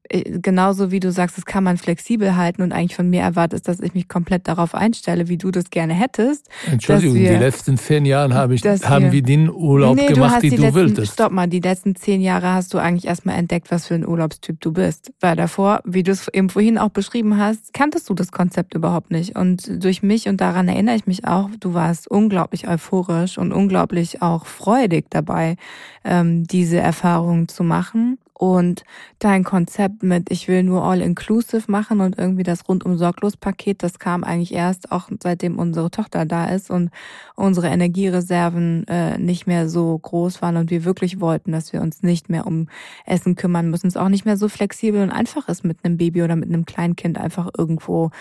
genauso 0.09 0.91
wie 0.91 1.01
du 1.01 1.13
sagst, 1.13 1.37
das 1.37 1.45
kann 1.45 1.65
man 1.65 1.77
flexibel 1.77 2.37
halten 2.37 2.63
und 2.63 2.73
eigentlich 2.73 2.97
von 2.97 3.09
mir 3.11 3.23
erwartest, 3.23 3.69
dass 3.69 3.81
ich 3.81 3.95
mich 3.95 4.09
komplett 4.09 4.49
darauf 4.49 4.75
einstelle, 4.75 5.29
wie 5.29 5.37
du 5.37 5.51
das 5.51 5.71
gerne 5.71 5.95
hättest. 5.95 6.49
Entschuldigung, 6.71 7.17
wir, 7.17 7.33
die 7.33 7.37
letzten 7.37 7.77
zehn 7.77 8.05
Jahre 8.05 8.35
habe 8.35 8.55
ich, 8.55 8.65
haben 8.65 9.07
wir, 9.07 9.13
wir 9.13 9.23
den 9.23 9.51
Urlaub 9.51 9.97
nee, 9.97 10.07
gemacht, 10.07 10.43
du 10.43 10.49
letzten, 10.49 10.75
willst. 10.75 11.13
Stopp 11.13 11.33
mal, 11.33 11.47
die 11.47 11.61
letzten 11.61 11.95
zehn 11.95 12.21
Jahre 12.21 12.53
hast 12.53 12.73
du 12.73 12.79
eigentlich 12.79 13.07
erstmal 13.07 13.37
entdeckt, 13.37 13.71
was 13.71 13.87
für 13.87 13.95
ein 13.95 14.07
Urlaubstyp 14.07 14.61
du 14.61 14.73
bist. 14.73 15.13
Weil 15.21 15.37
davor, 15.37 15.81
wie 15.85 16.03
du 16.03 16.13
es 16.13 16.29
eben 16.29 16.49
vorhin 16.49 16.79
auch 16.79 16.91
beschrieben 16.91 17.37
hast, 17.37 17.75
kanntest 17.75 18.09
du 18.09 18.15
das 18.15 18.33
Konzept 18.33 18.75
überhaupt 18.75 19.11
nicht. 19.11 19.37
Und 19.37 19.85
durch 19.85 20.03
mich, 20.03 20.29
und 20.29 20.41
daran 20.41 20.69
erinnere 20.69 20.97
ich 20.97 21.07
mich 21.07 21.27
auch, 21.27 21.51
du 21.61 21.75
warst 21.75 22.11
unglaublich 22.11 22.69
euphorisch 22.69 23.39
und 23.39 23.53
unglaublich 23.53 24.23
auch 24.23 24.47
freudig 24.47 25.07
dabei, 25.11 25.57
ähm, 26.05 26.45
diese 26.47 26.79
Erfahrungen 26.79 27.49
zu 27.49 27.63
machen. 27.63 28.19
Und 28.39 28.85
dein 29.19 29.43
Konzept 29.43 30.05
mit, 30.05 30.31
ich 30.31 30.47
will 30.47 30.63
nur 30.63 30.85
all-inclusive 30.85 31.69
machen 31.69 32.01
und 32.01 32.17
irgendwie 32.17 32.45
das 32.45 32.69
rundum 32.69 32.97
sorglos 32.97 33.37
Paket, 33.37 33.83
das 33.83 33.99
kam 33.99 34.23
eigentlich 34.23 34.55
erst 34.55 34.93
auch 34.93 35.09
seitdem 35.21 35.59
unsere 35.59 35.91
Tochter 35.91 36.25
da 36.25 36.45
ist 36.45 36.71
und 36.71 36.91
unsere 37.35 37.67
Energiereserven 37.67 38.87
äh, 38.87 39.19
nicht 39.19 39.49
mehr 39.49 39.69
so 39.69 39.99
groß 39.99 40.41
waren 40.41 40.57
und 40.57 40.71
wir 40.71 40.85
wirklich 40.85 41.21
wollten, 41.21 41.51
dass 41.51 41.73
wir 41.73 41.83
uns 41.83 42.05
nicht 42.05 42.31
mehr 42.31 42.47
um 42.47 42.69
Essen 43.07 43.35
kümmern 43.35 43.71
müssen. 43.71 43.89
Es 43.89 43.97
auch 43.97 44.09
nicht 44.09 44.25
mehr 44.25 44.37
so 44.37 44.49
flexibel 44.49 45.03
und 45.03 45.11
einfach 45.11 45.49
ist, 45.49 45.65
mit 45.65 45.85
einem 45.85 45.97
Baby 45.97 46.23
oder 46.23 46.37
mit 46.37 46.49
einem 46.49 46.65
Kleinkind 46.65 47.19
einfach 47.19 47.51
irgendwo 47.59 48.13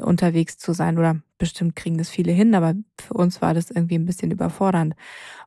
unterwegs 0.00 0.56
zu 0.56 0.72
sein 0.72 0.96
oder 0.96 1.20
bestimmt 1.38 1.76
kriegen 1.76 1.98
das 1.98 2.10
viele 2.10 2.32
hin, 2.32 2.54
aber 2.54 2.74
für 3.00 3.14
uns 3.14 3.40
war 3.40 3.54
das 3.54 3.70
irgendwie 3.70 3.96
ein 3.96 4.04
bisschen 4.04 4.30
überfordernd. 4.30 4.94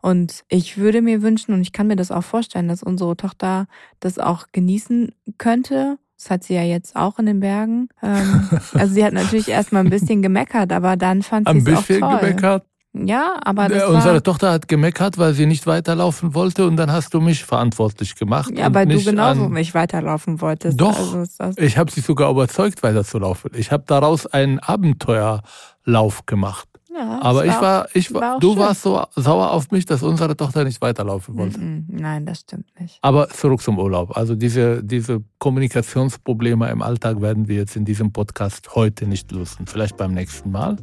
Und 0.01 0.43
ich 0.50 0.77
würde 0.77 1.01
mir 1.01 1.21
wünschen, 1.21 1.53
und 1.53 1.62
ich 1.62 1.74
kann 1.74 1.88
mir 1.88 1.95
das 1.95 2.12
auch 2.12 2.24
vorstellen, 2.24 2.67
dass 2.67 2.83
unsere 2.83 3.15
Tochter 3.15 3.67
das 4.00 4.17
auch 4.17 4.48
genießen 4.51 5.13
könnte. 5.38 5.98
Das 6.17 6.29
hat 6.29 6.43
sie 6.43 6.53
ja 6.53 6.63
jetzt 6.63 6.95
auch 6.95 7.19
in 7.19 7.25
den 7.25 7.39
Bergen. 7.39 7.89
Ähm, 8.01 8.50
also 8.74 8.93
sie 8.93 9.03
hat 9.03 9.13
natürlich 9.13 9.50
erstmal 9.50 9.83
ein 9.83 9.89
bisschen 9.89 10.21
gemeckert, 10.21 10.71
aber 10.71 10.95
dann 10.98 11.21
fand 11.21 11.50
sie 11.50 11.57
es 11.57 11.67
auch 11.67 11.86
toll. 11.86 12.03
Ein 12.03 12.19
bisschen 12.19 12.19
gemeckert? 12.19 12.65
Ja, 12.93 13.39
aber 13.45 13.69
das 13.69 13.86
Unsere 13.86 14.15
war 14.15 14.24
Tochter 14.24 14.51
hat 14.51 14.67
gemeckert, 14.67 15.17
weil 15.17 15.33
sie 15.33 15.45
nicht 15.45 15.65
weiterlaufen 15.65 16.33
wollte 16.33 16.67
und 16.67 16.75
dann 16.75 16.91
hast 16.91 17.13
du 17.13 17.21
mich 17.21 17.45
verantwortlich 17.45 18.15
gemacht. 18.15 18.51
Ja, 18.57 18.74
weil 18.74 18.86
du 18.86 19.01
genauso 19.01 19.48
nicht 19.48 19.74
weiterlaufen 19.74 20.41
wolltest. 20.41 20.79
Doch, 20.79 21.15
also 21.15 21.62
ich 21.62 21.77
habe 21.77 21.89
sie 21.89 22.01
sogar 22.01 22.29
überzeugt, 22.29 22.83
weiterzulaufen. 22.83 23.51
Ich 23.55 23.71
habe 23.71 23.86
daraus 23.88 24.27
ein 24.27 24.60
Abenteuerlauf 24.60 26.25
gemacht. 26.25 26.67
Ja, 26.93 27.21
aber 27.21 27.45
ich 27.45 27.62
war, 27.62 27.88
ich 27.93 28.13
war, 28.13 28.21
war 28.21 28.39
du 28.39 28.50
schön. 28.50 28.60
warst 28.60 28.81
so 28.81 29.01
sauer 29.15 29.51
auf 29.51 29.71
mich, 29.71 29.86
dass 29.86 30.03
unsere 30.03 30.36
Tochter 30.36 30.65
nicht 30.65 30.81
weiterlaufen 30.81 31.38
wollte. 31.38 31.60
Nein, 31.88 32.25
das 32.25 32.41
stimmt 32.41 32.65
nicht. 32.77 33.00
Aber 33.01 33.29
zurück 33.29 33.62
zum 33.62 33.79
Urlaub. 33.79 34.17
Also 34.17 34.36
diese, 34.36 34.83
diese 34.83 35.24
Kommunikationsprobleme 35.39 36.69
im 36.69 36.81
Alltag 36.81 37.21
werden 37.21 37.48
wir 37.48 37.55
jetzt 37.55 37.77
in 37.77 37.86
diesem 37.86 38.12
Podcast 38.12 38.75
heute 38.75 39.07
nicht 39.07 39.31
lösen. 39.31 39.67
Vielleicht 39.67 39.95
beim 39.95 40.13
nächsten 40.13 40.51
Mal. 40.51 40.75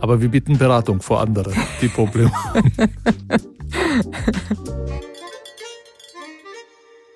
Aber 0.00 0.20
wir 0.20 0.28
bieten 0.28 0.58
Beratung 0.58 1.00
vor 1.00 1.20
anderen, 1.20 1.54
die 1.80 1.88
Probleme 1.88 2.32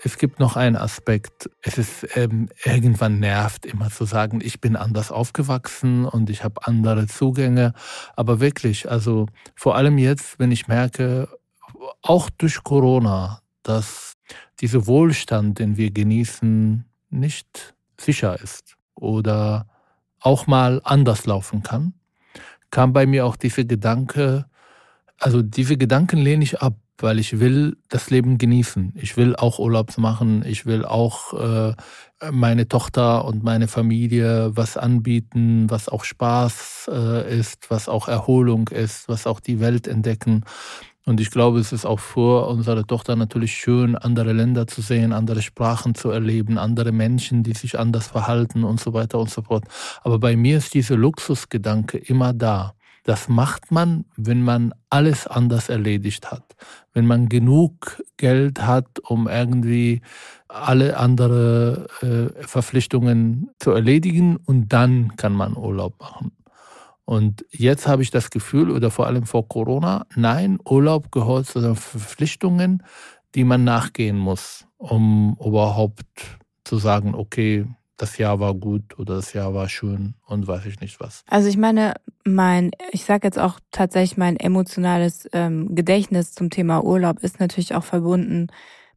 es 0.02 0.18
gibt 0.18 0.40
noch 0.40 0.56
einen 0.56 0.76
Aspekt. 0.76 1.50
Es 1.62 1.78
ist 1.78 2.16
ähm, 2.16 2.48
irgendwann 2.64 3.20
nervt 3.20 3.66
immer 3.66 3.90
zu 3.90 4.04
sagen, 4.04 4.40
ich 4.42 4.60
bin 4.60 4.76
anders 4.76 5.12
aufgewachsen 5.12 6.04
und 6.04 6.30
ich 6.30 6.42
habe 6.42 6.66
andere 6.66 7.06
Zugänge. 7.06 7.74
Aber 8.16 8.40
wirklich, 8.40 8.90
also 8.90 9.26
vor 9.54 9.76
allem 9.76 9.98
jetzt, 9.98 10.38
wenn 10.38 10.52
ich 10.52 10.68
merke, 10.68 11.28
auch 12.02 12.30
durch 12.30 12.62
Corona, 12.64 13.40
dass 13.62 14.14
dieser 14.60 14.86
Wohlstand, 14.86 15.58
den 15.58 15.76
wir 15.76 15.90
genießen, 15.90 16.84
nicht 17.10 17.74
sicher 17.98 18.40
ist 18.40 18.76
oder 18.94 19.66
auch 20.20 20.46
mal 20.46 20.80
anders 20.84 21.26
laufen 21.26 21.62
kann, 21.62 21.94
kam 22.70 22.92
bei 22.92 23.06
mir 23.06 23.26
auch 23.26 23.36
dieser 23.36 23.64
Gedanke, 23.64 24.46
also 25.18 25.42
diese 25.42 25.76
Gedanken 25.76 26.18
lehne 26.18 26.44
ich 26.44 26.60
ab, 26.62 26.76
weil 26.98 27.18
ich 27.18 27.40
will 27.40 27.76
das 27.88 28.10
Leben 28.10 28.38
genießen. 28.38 28.94
Ich 28.96 29.16
will 29.16 29.36
auch 29.36 29.58
Urlaubs 29.58 29.96
machen. 29.98 30.44
Ich 30.46 30.66
will 30.66 30.84
auch 30.84 31.32
äh, 31.34 31.74
meine 32.30 32.68
Tochter 32.68 33.24
und 33.24 33.42
meine 33.42 33.68
Familie 33.68 34.50
was 34.54 34.76
anbieten, 34.76 35.70
was 35.70 35.88
auch 35.88 36.04
Spaß 36.04 36.90
äh, 36.92 37.38
ist, 37.38 37.70
was 37.70 37.88
auch 37.88 38.08
Erholung 38.08 38.68
ist, 38.68 39.08
was 39.08 39.26
auch 39.26 39.40
die 39.40 39.60
Welt 39.60 39.86
entdecken. 39.86 40.44
Und 41.10 41.20
ich 41.20 41.32
glaube, 41.32 41.58
es 41.58 41.72
ist 41.72 41.84
auch 41.84 41.98
für 41.98 42.46
unsere 42.46 42.86
Tochter 42.86 43.16
natürlich 43.16 43.56
schön, 43.56 43.96
andere 43.96 44.32
Länder 44.32 44.68
zu 44.68 44.80
sehen, 44.80 45.12
andere 45.12 45.42
Sprachen 45.42 45.96
zu 45.96 46.10
erleben, 46.10 46.56
andere 46.56 46.92
Menschen, 46.92 47.42
die 47.42 47.52
sich 47.52 47.80
anders 47.80 48.06
verhalten 48.06 48.62
und 48.62 48.78
so 48.78 48.92
weiter 48.92 49.18
und 49.18 49.28
so 49.28 49.42
fort. 49.42 49.64
Aber 50.04 50.20
bei 50.20 50.36
mir 50.36 50.58
ist 50.58 50.72
dieser 50.72 50.94
Luxusgedanke 50.94 51.98
immer 51.98 52.32
da. 52.32 52.74
Das 53.02 53.28
macht 53.28 53.72
man, 53.72 54.04
wenn 54.16 54.44
man 54.44 54.72
alles 54.88 55.26
anders 55.26 55.68
erledigt 55.68 56.30
hat. 56.30 56.44
Wenn 56.92 57.08
man 57.08 57.28
genug 57.28 58.00
Geld 58.16 58.64
hat, 58.64 59.00
um 59.00 59.26
irgendwie 59.26 60.02
alle 60.46 60.96
andere 60.96 61.88
äh, 62.02 62.46
Verpflichtungen 62.46 63.50
zu 63.58 63.72
erledigen 63.72 64.36
und 64.36 64.68
dann 64.72 65.16
kann 65.16 65.32
man 65.32 65.56
Urlaub 65.56 65.98
machen. 65.98 66.30
Und 67.10 67.44
jetzt 67.50 67.88
habe 67.88 68.04
ich 68.04 68.12
das 68.12 68.30
Gefühl, 68.30 68.70
oder 68.70 68.92
vor 68.92 69.08
allem 69.08 69.24
vor 69.26 69.48
Corona, 69.48 70.06
nein, 70.14 70.60
Urlaub 70.64 71.10
gehört 71.10 71.46
zu 71.46 71.60
den 71.60 71.74
Verpflichtungen, 71.74 72.84
die 73.34 73.42
man 73.42 73.64
nachgehen 73.64 74.16
muss, 74.16 74.68
um 74.76 75.36
überhaupt 75.44 76.06
zu 76.62 76.76
sagen, 76.76 77.16
okay, 77.16 77.66
das 77.96 78.16
Jahr 78.16 78.38
war 78.38 78.54
gut 78.54 78.96
oder 78.96 79.16
das 79.16 79.32
Jahr 79.32 79.52
war 79.54 79.68
schön 79.68 80.14
und 80.24 80.46
weiß 80.46 80.66
ich 80.66 80.78
nicht 80.78 81.00
was. 81.00 81.24
Also 81.26 81.48
ich 81.48 81.56
meine, 81.56 81.94
mein, 82.24 82.70
ich 82.92 83.04
sage 83.04 83.26
jetzt 83.26 83.40
auch 83.40 83.58
tatsächlich, 83.72 84.16
mein 84.16 84.36
emotionales 84.36 85.28
ähm, 85.32 85.74
Gedächtnis 85.74 86.32
zum 86.32 86.48
Thema 86.48 86.84
Urlaub 86.84 87.24
ist 87.24 87.40
natürlich 87.40 87.74
auch 87.74 87.82
verbunden 87.82 88.46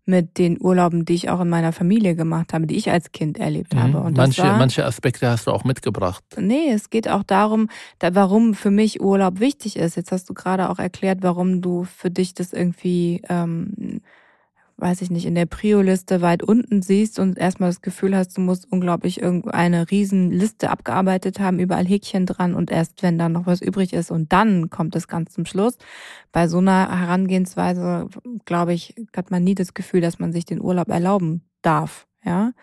mit 0.05 0.37
den 0.37 0.57
Urlauben, 0.61 1.05
die 1.05 1.13
ich 1.13 1.29
auch 1.29 1.39
in 1.39 1.49
meiner 1.49 1.71
Familie 1.71 2.15
gemacht 2.15 2.53
habe, 2.53 2.67
die 2.67 2.75
ich 2.75 2.91
als 2.91 3.11
Kind 3.11 3.37
erlebt 3.37 3.73
mhm. 3.73 3.79
habe. 3.79 3.99
Und 3.99 4.17
manche, 4.17 4.43
war, 4.43 4.57
manche 4.57 4.85
Aspekte 4.85 5.29
hast 5.29 5.47
du 5.47 5.51
auch 5.51 5.63
mitgebracht. 5.63 6.23
Nee, 6.37 6.71
es 6.71 6.89
geht 6.89 7.07
auch 7.07 7.23
darum, 7.23 7.69
da, 7.99 8.13
warum 8.13 8.53
für 8.53 8.71
mich 8.71 9.01
Urlaub 9.01 9.39
wichtig 9.39 9.77
ist. 9.77 9.95
Jetzt 9.95 10.11
hast 10.11 10.29
du 10.29 10.33
gerade 10.33 10.69
auch 10.69 10.79
erklärt, 10.79 11.19
warum 11.21 11.61
du 11.61 11.85
für 11.85 12.09
dich 12.09 12.33
das 12.33 12.51
irgendwie 12.51 13.21
ähm, 13.29 14.01
weiß 14.77 15.01
ich 15.01 15.09
nicht, 15.09 15.25
in 15.25 15.35
der 15.35 15.45
Prio-Liste 15.45 16.21
weit 16.21 16.43
unten 16.43 16.81
siehst 16.81 17.19
und 17.19 17.37
erstmal 17.37 17.69
das 17.69 17.81
Gefühl 17.81 18.15
hast, 18.15 18.37
du 18.37 18.41
musst 18.41 18.71
unglaublich 18.71 19.21
irgendeine 19.21 19.89
riesen 19.91 20.31
Liste 20.31 20.69
abgearbeitet 20.69 21.39
haben, 21.39 21.59
überall 21.59 21.85
Häkchen 21.85 22.25
dran 22.25 22.55
und 22.55 22.71
erst 22.71 23.03
wenn 23.03 23.17
da 23.17 23.29
noch 23.29 23.45
was 23.45 23.61
übrig 23.61 23.93
ist 23.93 24.11
und 24.11 24.33
dann 24.33 24.69
kommt 24.69 24.95
es 24.95 25.07
ganz 25.07 25.33
zum 25.33 25.45
Schluss. 25.45 25.77
Bei 26.31 26.47
so 26.47 26.57
einer 26.57 26.99
Herangehensweise, 26.99 28.09
glaube 28.45 28.73
ich, 28.73 28.95
hat 29.15 29.31
man 29.31 29.43
nie 29.43 29.55
das 29.55 29.73
Gefühl, 29.73 30.01
dass 30.01 30.19
man 30.19 30.33
sich 30.33 30.45
den 30.45 30.61
Urlaub 30.61 30.89
erlauben 30.89 31.43
darf. 31.61 32.07
Ja, 32.25 32.53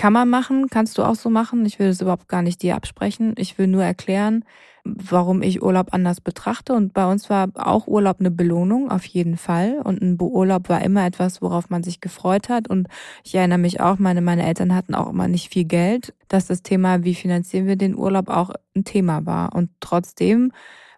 kann 0.00 0.14
man 0.14 0.30
machen, 0.30 0.68
kannst 0.70 0.96
du 0.96 1.02
auch 1.02 1.14
so 1.14 1.28
machen. 1.28 1.66
Ich 1.66 1.78
will 1.78 1.88
das 1.88 2.00
überhaupt 2.00 2.26
gar 2.26 2.40
nicht 2.40 2.62
dir 2.62 2.74
absprechen. 2.74 3.34
Ich 3.36 3.58
will 3.58 3.66
nur 3.66 3.84
erklären, 3.84 4.46
warum 4.82 5.42
ich 5.42 5.62
Urlaub 5.62 5.88
anders 5.92 6.22
betrachte. 6.22 6.72
Und 6.72 6.94
bei 6.94 7.04
uns 7.04 7.28
war 7.28 7.50
auch 7.54 7.86
Urlaub 7.86 8.18
eine 8.18 8.30
Belohnung, 8.30 8.90
auf 8.90 9.04
jeden 9.04 9.36
Fall. 9.36 9.78
Und 9.84 10.00
ein 10.00 10.16
Urlaub 10.18 10.70
war 10.70 10.80
immer 10.80 11.04
etwas, 11.04 11.42
worauf 11.42 11.68
man 11.68 11.82
sich 11.82 12.00
gefreut 12.00 12.48
hat. 12.48 12.66
Und 12.66 12.88
ich 13.24 13.34
erinnere 13.34 13.58
mich 13.58 13.82
auch, 13.82 13.98
meine, 13.98 14.22
meine 14.22 14.46
Eltern 14.46 14.74
hatten 14.74 14.94
auch 14.94 15.10
immer 15.10 15.28
nicht 15.28 15.52
viel 15.52 15.66
Geld, 15.66 16.14
dass 16.28 16.46
das 16.46 16.62
Thema, 16.62 17.04
wie 17.04 17.14
finanzieren 17.14 17.66
wir 17.66 17.76
den 17.76 17.94
Urlaub, 17.94 18.30
auch 18.30 18.52
ein 18.74 18.84
Thema 18.84 19.26
war. 19.26 19.54
Und 19.54 19.68
trotzdem 19.80 20.50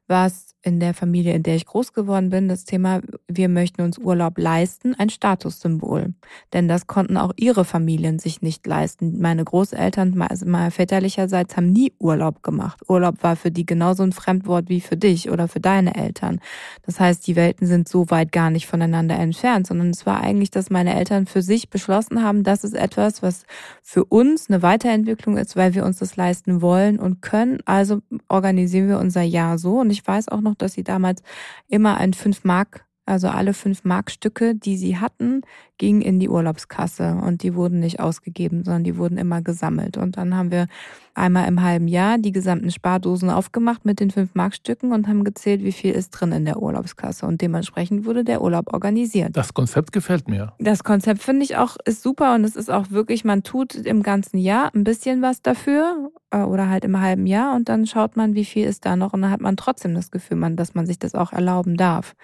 war 0.07 0.27
es 0.27 0.52
in 0.63 0.79
der 0.79 0.95
Familie, 0.95 1.35
in 1.35 1.43
der 1.43 1.57
ich 1.57 1.67
groß 1.67 1.93
geworden 1.93 2.31
bin, 2.31 2.49
das 2.49 2.65
Thema, 2.65 3.01
wir 3.29 3.49
möchten 3.49 3.83
uns 3.83 3.99
Urlaub 3.99 4.39
leisten, 4.39 4.95
ein 4.95 5.11
Statussymbol. 5.11 6.15
Denn 6.53 6.69
das 6.69 6.87
konnten 6.87 7.17
auch 7.17 7.33
ihre 7.37 7.65
Familien 7.65 8.21
sich 8.21 8.43
nicht 8.43 8.67
leisten. 8.67 9.21
Meine 9.21 9.45
Großeltern, 9.45 10.21
also 10.23 10.47
mal 10.47 10.71
väterlicherseits, 10.71 11.57
haben 11.57 11.73
nie 11.73 11.93
Urlaub 11.99 12.43
gemacht. 12.43 12.81
Urlaub 12.89 13.23
war 13.23 13.35
für 13.35 13.51
die 13.51 13.67
genauso 13.67 14.05
ein 14.05 14.13
Fremdwort 14.13 14.69
wie 14.69 14.81
für 14.81 14.97
dich 14.97 15.31
oder 15.31 15.49
für 15.49 15.61
deine 15.61 15.97
Eltern. 15.97 16.41
Das 16.87 17.01
heißt, 17.01 17.27
die 17.27 17.35
Welten 17.35 17.67
sind 17.67 17.89
so 17.89 18.11
weit 18.11 18.31
gar 18.31 18.51
nicht 18.51 18.67
voneinander 18.67 19.17
entfernt, 19.17 19.67
sondern 19.67 19.91
es 19.91 20.07
war 20.07 20.21
eigentlich, 20.21 20.51
dass 20.53 20.71
meine 20.71 20.95
Eltern 20.95 21.27
für 21.27 21.43
sich 21.43 21.71
beschlossen 21.71 22.23
haben, 22.23 22.45
das 22.45 22.63
ist 22.63 22.75
etwas, 22.75 23.23
was 23.23 23.45
für 23.83 24.05
uns 24.05 24.49
eine 24.49 24.63
Weiterentwicklung 24.63 25.37
ist, 25.37 25.57
weil 25.57 25.75
wir 25.75 25.85
uns 25.85 25.99
das 25.99 26.17
leisten 26.17 26.63
wollen 26.63 27.01
und 27.01 27.21
können. 27.21 27.59
Also 27.65 28.01
organisieren 28.29 28.89
wir 28.89 28.99
unser 28.99 29.23
Jahr 29.23 29.59
so. 29.59 29.81
Und 29.81 29.91
ich 29.91 30.07
weiß 30.07 30.29
auch 30.29 30.41
noch, 30.41 30.52
noch, 30.53 30.59
dass 30.59 30.75
sie 30.75 30.85
damals 30.85 31.23
immer 31.69 31.97
ein 31.97 32.13
5 32.13 32.45
Mark, 32.45 32.85
also 33.05 33.29
alle 33.29 33.53
5 33.55 33.85
Mark 33.85 34.11
Stücke, 34.11 34.55
die 34.55 34.77
sie 34.77 34.99
hatten, 34.99 35.43
gingen 35.79 36.03
in 36.03 36.21
die 36.21 36.29
Urlaubskasse 36.29 37.15
und 37.15 37.43
die 37.43 37.55
wurden 37.55 37.81
nicht 37.81 37.99
ausgegeben, 38.01 38.65
sondern 38.65 38.85
die 38.85 38.97
wurden 38.97 39.19
immer 39.19 39.43
gesammelt. 39.43 39.97
Und 39.97 40.17
dann 40.17 40.37
haben 40.37 40.51
wir 40.51 40.69
einmal 41.15 41.49
im 41.49 41.63
halben 41.63 41.89
Jahr 41.89 42.19
die 42.19 42.33
gesamten 42.33 42.71
Spardosen 42.71 43.31
aufgemacht 43.31 43.85
mit 43.85 44.01
den 44.01 44.11
fünf 44.11 44.35
Markstücken 44.35 44.93
und 44.93 45.09
haben 45.09 45.25
gezählt, 45.25 45.63
wie 45.63 45.73
viel 45.73 45.93
ist 45.93 46.11
drin 46.11 46.33
in 46.33 46.45
der 46.45 46.61
Urlaubskasse. 46.61 47.27
Und 47.27 47.41
dementsprechend 47.41 48.05
wurde 48.05 48.25
der 48.25 48.43
Urlaub 48.43 48.73
organisiert. 48.73 49.37
Das 49.37 49.55
Konzept 49.55 49.93
gefällt 49.93 50.29
mir. 50.29 50.53
Das 50.59 50.85
Konzept 50.85 51.23
finde 51.23 51.45
ich 51.45 51.57
auch 51.57 51.77
ist 51.85 52.03
super 52.03 52.35
und 52.35 52.45
es 52.45 52.57
ist 52.57 52.71
auch 52.71 52.91
wirklich, 52.91 53.25
man 53.25 53.43
tut 53.43 53.75
im 53.75 54.03
ganzen 54.03 54.39
Jahr 54.39 54.75
ein 54.75 54.85
bisschen 54.85 55.23
was 55.23 55.43
dafür 55.43 56.11
äh, 56.31 56.39
oder 56.39 56.69
halt 56.69 56.85
im 56.85 57.01
halben 57.01 57.27
Jahr 57.27 57.55
und 57.55 57.69
dann 57.69 57.87
schaut 57.87 58.17
man, 58.17 58.35
wie 58.35 58.45
viel 58.45 58.67
ist 58.67 58.85
da 58.85 58.97
noch 58.97 59.13
und 59.13 59.23
dann 59.23 59.31
hat 59.31 59.41
man 59.41 59.57
trotzdem 59.57 59.95
das 59.95 60.11
Gefühl, 60.11 60.37
man, 60.37 60.57
dass 60.57 60.75
man 60.75 60.87
sich 60.87 60.99
das 60.99 61.15
auch 61.15 61.33
erlauben 61.33 61.77
darf. 61.77 62.15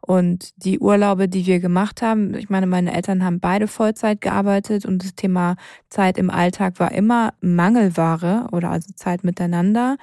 Und 0.00 0.50
die 0.62 0.80
Urlaube, 0.80 1.28
die 1.28 1.46
wir 1.46 1.60
gemacht 1.60 2.02
haben, 2.02 2.34
ich 2.34 2.50
meine, 2.50 2.66
meine 2.66 2.92
Eltern 2.94 3.24
haben 3.24 3.40
beide 3.40 3.66
Vollzeit 3.66 4.20
gearbeitet 4.20 4.84
und 4.84 5.02
das 5.02 5.14
Thema 5.14 5.56
Zeit 5.88 6.18
im 6.18 6.28
Alltag 6.28 6.78
war 6.78 6.92
immer 6.92 7.32
Mangelware 7.40 8.33
oder 8.52 8.70
also 8.70 8.92
Zeit 8.94 9.24
miteinander. 9.24 9.96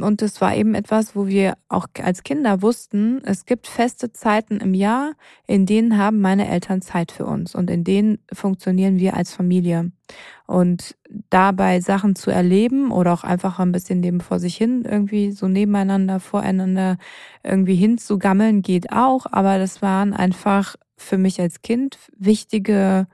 Und 0.00 0.22
es 0.22 0.40
war 0.40 0.56
eben 0.56 0.74
etwas, 0.74 1.14
wo 1.14 1.28
wir 1.28 1.54
auch 1.68 1.86
als 2.02 2.24
Kinder 2.24 2.62
wussten, 2.62 3.22
es 3.24 3.44
gibt 3.44 3.68
feste 3.68 4.12
Zeiten 4.12 4.56
im 4.56 4.74
Jahr, 4.74 5.12
in 5.46 5.66
denen 5.66 5.96
haben 5.96 6.20
meine 6.20 6.48
Eltern 6.48 6.82
Zeit 6.82 7.12
für 7.12 7.26
uns 7.26 7.54
und 7.54 7.70
in 7.70 7.84
denen 7.84 8.18
funktionieren 8.32 8.98
wir 8.98 9.14
als 9.14 9.32
Familie. 9.32 9.92
Und 10.46 10.96
dabei 11.30 11.80
Sachen 11.80 12.16
zu 12.16 12.32
erleben 12.32 12.90
oder 12.90 13.12
auch 13.12 13.22
einfach 13.22 13.60
ein 13.60 13.70
bisschen 13.70 14.00
neben 14.00 14.20
vor 14.20 14.40
sich 14.40 14.56
hin 14.56 14.84
irgendwie 14.84 15.30
so 15.30 15.46
nebeneinander, 15.46 16.18
voreinander 16.18 16.98
irgendwie 17.44 17.76
hinzugammeln 17.76 18.62
geht 18.62 18.90
auch. 18.92 19.26
Aber 19.30 19.58
das 19.58 19.80
waren 19.80 20.12
einfach 20.12 20.74
für 20.96 21.18
mich 21.18 21.40
als 21.40 21.62
Kind 21.62 21.98
wichtige 22.16 23.06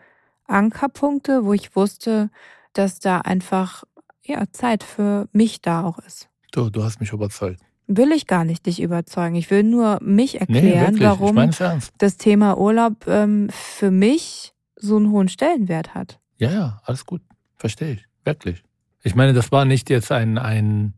Ankerpunkte, 0.46 1.44
wo 1.44 1.52
ich 1.52 1.76
wusste, 1.76 2.30
dass 2.72 3.00
da 3.00 3.18
einfach 3.18 3.84
ja, 4.24 4.44
Zeit 4.52 4.82
für 4.82 5.28
mich 5.32 5.60
da 5.60 5.84
auch 5.84 5.98
ist. 5.98 6.28
Du, 6.52 6.70
du 6.70 6.82
hast 6.82 7.00
mich 7.00 7.12
überzeugt. 7.12 7.60
Will 7.86 8.12
ich 8.12 8.26
gar 8.26 8.44
nicht 8.44 8.66
dich 8.66 8.80
überzeugen. 8.80 9.34
Ich 9.34 9.50
will 9.50 9.64
nur 9.64 9.98
mich 10.00 10.40
erklären, 10.40 10.94
nee, 10.94 11.00
warum 11.00 11.50
das 11.98 12.16
Thema 12.16 12.56
Urlaub 12.56 13.06
ähm, 13.08 13.48
für 13.50 13.90
mich 13.90 14.54
so 14.76 14.96
einen 14.96 15.10
hohen 15.10 15.28
Stellenwert 15.28 15.94
hat. 15.94 16.20
Ja, 16.36 16.50
ja, 16.52 16.82
alles 16.84 17.04
gut. 17.04 17.20
Verstehe 17.56 17.92
ich. 17.94 18.04
Wirklich. 18.24 18.62
Ich 19.02 19.14
meine, 19.14 19.32
das 19.32 19.50
war 19.50 19.64
nicht 19.64 19.90
jetzt 19.90 20.12
ein, 20.12 20.38
ein, 20.38 20.94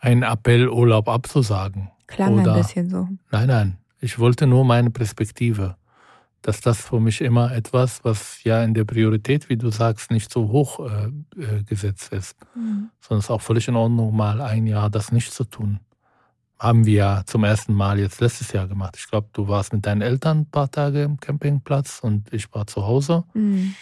ein 0.00 0.22
Appell, 0.22 0.68
Urlaub 0.68 1.08
abzusagen. 1.08 1.90
Klang 2.06 2.38
Oder, 2.38 2.54
ein 2.54 2.60
bisschen 2.60 2.90
so. 2.90 3.08
Nein, 3.30 3.48
nein. 3.48 3.78
Ich 4.00 4.18
wollte 4.18 4.46
nur 4.46 4.64
meine 4.64 4.90
Perspektive 4.90 5.76
dass 6.44 6.60
das 6.60 6.82
für 6.82 7.00
mich 7.00 7.22
immer 7.22 7.52
etwas, 7.52 8.04
was 8.04 8.44
ja 8.44 8.62
in 8.62 8.74
der 8.74 8.84
Priorität, 8.84 9.48
wie 9.48 9.56
du 9.56 9.70
sagst, 9.70 10.10
nicht 10.10 10.30
so 10.30 10.50
hoch 10.50 10.78
äh, 10.78 11.06
äh, 11.40 11.62
gesetzt 11.64 12.12
ist. 12.12 12.36
Mhm. 12.54 12.90
Sondern 13.00 13.20
es 13.20 13.24
ist 13.24 13.30
auch 13.30 13.40
völlig 13.40 13.66
in 13.66 13.76
Ordnung, 13.76 14.14
mal 14.14 14.42
ein 14.42 14.66
Jahr 14.66 14.90
das 14.90 15.10
nicht 15.10 15.32
zu 15.32 15.44
tun. 15.44 15.80
Haben 16.58 16.84
wir 16.84 16.94
ja 16.94 17.22
zum 17.24 17.44
ersten 17.44 17.72
Mal 17.72 17.98
jetzt 17.98 18.20
letztes 18.20 18.52
Jahr 18.52 18.68
gemacht. 18.68 18.96
Ich 18.98 19.08
glaube, 19.08 19.28
du 19.32 19.48
warst 19.48 19.72
mit 19.72 19.86
deinen 19.86 20.02
Eltern 20.02 20.40
ein 20.40 20.50
paar 20.50 20.70
Tage 20.70 21.02
im 21.02 21.18
Campingplatz 21.18 22.00
und 22.02 22.30
ich 22.30 22.52
war 22.52 22.66
zu 22.66 22.86
Hause, 22.86 23.24
mhm. 23.32 23.74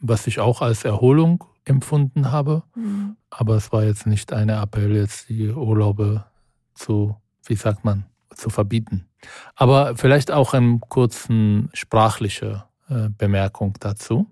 was 0.00 0.26
ich 0.26 0.40
auch 0.40 0.60
als 0.60 0.84
Erholung 0.84 1.44
empfunden 1.64 2.32
habe. 2.32 2.64
Mhm. 2.74 3.16
Aber 3.30 3.54
es 3.54 3.70
war 3.70 3.84
jetzt 3.84 4.08
nicht 4.08 4.32
eine 4.32 4.60
Appell, 4.60 4.96
jetzt 4.96 5.28
die 5.28 5.50
Urlaube 5.50 6.24
zu, 6.74 7.16
wie 7.46 7.54
sagt 7.54 7.84
man, 7.84 8.06
zu 8.38 8.50
verbieten. 8.50 9.06
Aber 9.54 9.96
vielleicht 9.96 10.30
auch 10.30 10.54
eine 10.54 10.78
kurze 10.88 11.68
sprachliche 11.72 12.64
äh, 12.88 13.08
Bemerkung 13.16 13.74
dazu. 13.80 14.26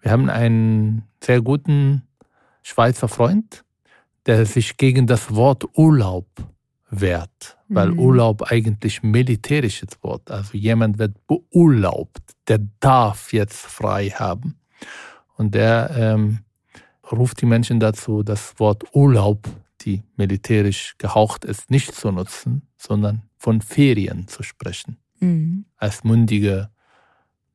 Wir 0.00 0.12
haben 0.12 0.30
einen 0.30 1.02
sehr 1.22 1.40
guten 1.40 2.02
Schweizer 2.62 3.08
Freund, 3.08 3.64
der 4.26 4.44
sich 4.46 4.76
gegen 4.76 5.06
das 5.06 5.34
Wort 5.34 5.64
Urlaub 5.76 6.26
wehrt, 6.90 7.58
weil 7.68 7.90
mhm. 7.90 7.98
Urlaub 7.98 8.42
eigentlich 8.42 9.02
militärisches 9.02 10.02
Wort, 10.02 10.30
also 10.30 10.56
jemand 10.56 10.98
wird 10.98 11.14
beurlaubt, 11.26 12.20
der 12.46 12.60
darf 12.80 13.32
jetzt 13.32 13.66
frei 13.66 14.08
haben. 14.10 14.58
Und 15.36 15.54
der 15.54 15.90
ähm, 15.96 16.40
ruft 17.10 17.40
die 17.40 17.46
Menschen 17.46 17.80
dazu, 17.80 18.22
das 18.22 18.58
Wort 18.58 18.84
Urlaub, 18.92 19.48
die 19.88 20.02
militärisch 20.16 20.94
gehaucht 20.98 21.44
ist, 21.44 21.70
nicht 21.70 21.94
zu 21.94 22.12
nutzen, 22.12 22.62
sondern 22.76 23.22
von 23.38 23.62
Ferien 23.62 24.28
zu 24.28 24.42
sprechen. 24.42 24.98
Mhm. 25.20 25.64
Als 25.76 26.04
mündige 26.04 26.70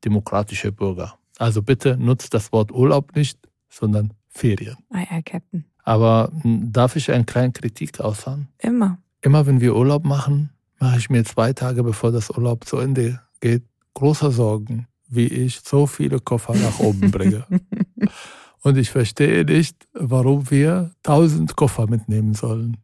demokratische 0.04 0.72
Bürger. 0.72 1.20
Also 1.38 1.62
bitte 1.62 1.96
nutzt 1.98 2.34
das 2.34 2.52
Wort 2.52 2.72
Urlaub 2.72 3.16
nicht, 3.16 3.38
sondern 3.70 4.14
Ferien. 4.30 4.78
Ah 4.90 5.04
ja, 5.10 5.22
Captain. 5.22 5.66
Aber 5.84 6.32
hm, 6.42 6.72
darf 6.74 6.96
ich 6.96 7.12
einen 7.12 7.26
kleinen 7.26 7.54
Kritik 7.54 8.00
äußern? 8.00 8.48
Immer. 8.58 8.98
Immer 9.22 9.46
wenn 9.46 9.62
wir 9.62 9.76
Urlaub 9.76 10.04
machen, 10.04 10.50
mache 10.80 10.98
ich 10.98 11.10
mir 11.10 11.24
zwei 11.26 11.54
Tage 11.54 11.84
bevor 11.84 12.12
das 12.12 12.32
Urlaub 12.32 12.66
zu 12.66 12.78
Ende 12.78 13.22
geht, 13.42 13.64
große 13.94 14.32
Sorgen, 14.32 14.88
wie 15.08 15.28
ich 15.28 15.60
so 15.60 15.86
viele 15.86 16.20
Koffer 16.20 16.56
nach 16.56 16.80
oben 16.80 17.12
bringe. 17.12 17.46
Und 18.64 18.78
ich 18.78 18.90
verstehe 18.90 19.44
nicht, 19.44 19.88
warum 19.94 20.50
wir 20.50 20.92
tausend 21.04 21.56
Koffer 21.56 21.88
mitnehmen 21.88 22.34
sollen. 22.34 22.78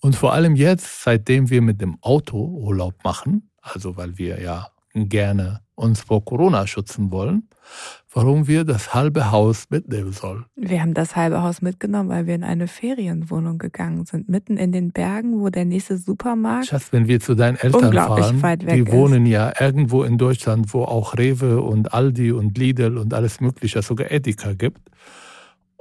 Und 0.00 0.14
vor 0.14 0.34
allem 0.34 0.54
jetzt, 0.54 1.02
seitdem 1.02 1.48
wir 1.48 1.62
mit 1.62 1.80
dem 1.80 1.96
Auto 2.02 2.36
Urlaub 2.36 3.02
machen, 3.04 3.50
also 3.62 3.96
weil 3.96 4.18
wir 4.18 4.40
ja 4.40 4.68
gerne 4.94 5.60
uns 5.76 6.02
vor 6.02 6.24
Corona 6.24 6.66
schützen 6.66 7.10
wollen, 7.10 7.48
warum 8.12 8.46
wir 8.46 8.64
das 8.64 8.94
halbe 8.94 9.32
Haus 9.32 9.64
mitnehmen 9.70 10.12
sollen. 10.12 10.44
Wir 10.54 10.80
haben 10.80 10.94
das 10.94 11.16
halbe 11.16 11.42
Haus 11.42 11.62
mitgenommen, 11.62 12.08
weil 12.08 12.26
wir 12.26 12.36
in 12.36 12.44
eine 12.44 12.68
Ferienwohnung 12.68 13.58
gegangen 13.58 14.06
sind, 14.06 14.28
mitten 14.28 14.56
in 14.56 14.70
den 14.70 14.92
Bergen, 14.92 15.40
wo 15.40 15.48
der 15.48 15.64
nächste 15.64 15.98
Supermarkt. 15.98 16.66
Schatz, 16.66 16.92
wenn 16.92 17.08
wir 17.08 17.18
zu 17.18 17.34
deinen 17.34 17.56
Eltern 17.56 17.92
fahren, 18.38 18.58
die 18.60 18.86
wohnen 18.90 19.26
ja 19.26 19.52
irgendwo 19.58 20.04
in 20.04 20.16
Deutschland, 20.16 20.72
wo 20.72 20.84
auch 20.84 21.18
Rewe 21.18 21.60
und 21.60 21.92
Aldi 21.92 22.30
und 22.30 22.56
Lidl 22.56 22.96
und 22.96 23.12
alles 23.12 23.40
Mögliche, 23.40 23.82
sogar 23.82 24.12
Edeka 24.12 24.52
gibt. 24.52 24.90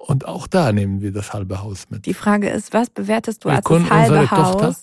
Und 0.06 0.28
auch 0.28 0.48
da 0.48 0.74
nehmen 0.74 1.00
wir 1.00 1.14
das 1.14 1.32
halbe 1.32 1.62
Haus 1.62 1.90
mit. 1.90 2.06
Die 2.06 2.14
Frage 2.14 2.50
ist, 2.50 2.74
was 2.74 2.90
bewertest 2.90 3.46
du 3.46 3.50
wir 3.50 3.56
als 3.56 3.64
das 3.64 3.90
halbe 3.90 4.32
Haus 4.32 4.52
Tochter, 4.52 4.76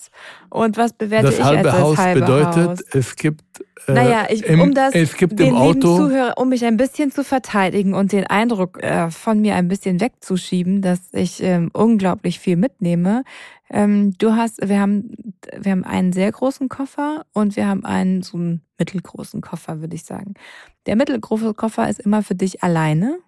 und 0.49 0.77
was 0.77 0.93
bewerte 0.93 1.27
das 1.27 1.37
ich 1.37 1.43
halbe 1.43 1.57
als 1.59 1.77
das 1.77 1.79
Haus 1.79 1.97
halbe 1.99 2.21
bedeutet, 2.21 2.67
Haus? 2.67 2.81
es 2.91 3.15
gibt 3.15 3.43
äh, 3.85 3.93
naja, 3.93 4.25
ich, 4.31 4.43
im, 4.43 4.61
um 4.61 4.73
das 4.73 4.95
es 4.95 5.15
gibt 5.15 5.37
den 5.37 5.49
im 5.49 5.55
Auto, 5.57 5.95
Zuhörer, 5.95 6.39
um 6.39 6.49
mich 6.49 6.65
ein 6.65 6.75
bisschen 6.75 7.11
zu 7.11 7.23
verteidigen 7.23 7.93
und 7.93 8.13
den 8.13 8.25
Eindruck 8.25 8.81
äh, 8.81 9.11
von 9.11 9.39
mir 9.39 9.53
ein 9.53 9.67
bisschen 9.67 10.01
wegzuschieben, 10.01 10.81
dass 10.81 11.13
ich 11.13 11.43
ähm, 11.43 11.69
unglaublich 11.71 12.39
viel 12.39 12.55
mitnehme. 12.55 13.23
Ähm, 13.69 14.15
du 14.17 14.35
hast, 14.35 14.67
wir 14.67 14.79
haben, 14.79 15.35
wir 15.55 15.71
haben 15.71 15.83
einen 15.83 16.13
sehr 16.13 16.31
großen 16.31 16.67
Koffer 16.67 17.27
und 17.31 17.55
wir 17.55 17.67
haben 17.67 17.85
einen 17.85 18.23
so 18.23 18.37
einen 18.37 18.61
mittelgroßen 18.79 19.41
Koffer, 19.41 19.81
würde 19.81 19.93
ich 19.93 20.03
sagen. 20.03 20.33
Der 20.87 20.95
mittelgroße 20.95 21.53
Koffer 21.53 21.87
ist 21.87 21.99
immer 21.99 22.23
für 22.23 22.33
dich 22.33 22.63
alleine 22.63 23.19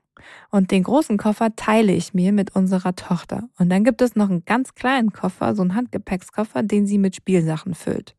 und 0.52 0.72
den 0.72 0.84
großen 0.84 1.18
Koffer 1.18 1.56
teile 1.56 1.94
ich 1.94 2.14
mir 2.14 2.32
mit 2.32 2.56
unserer 2.56 2.96
Tochter. 2.96 3.50
Und 3.58 3.70
dann 3.70 3.84
gibt 3.84 4.02
es 4.02 4.16
noch 4.16 4.30
einen 4.30 4.46
ganz 4.46 4.76
kleinen 4.76 5.12
Koffer, 5.12 5.56
so 5.56 5.62
einen 5.62 5.76
Handgepäckskoffer, 5.76 6.64
den 6.64 6.86
sie 6.86 6.98
mit 6.98 7.16
Spielsachen 7.16 7.74
füllt. 7.74 8.16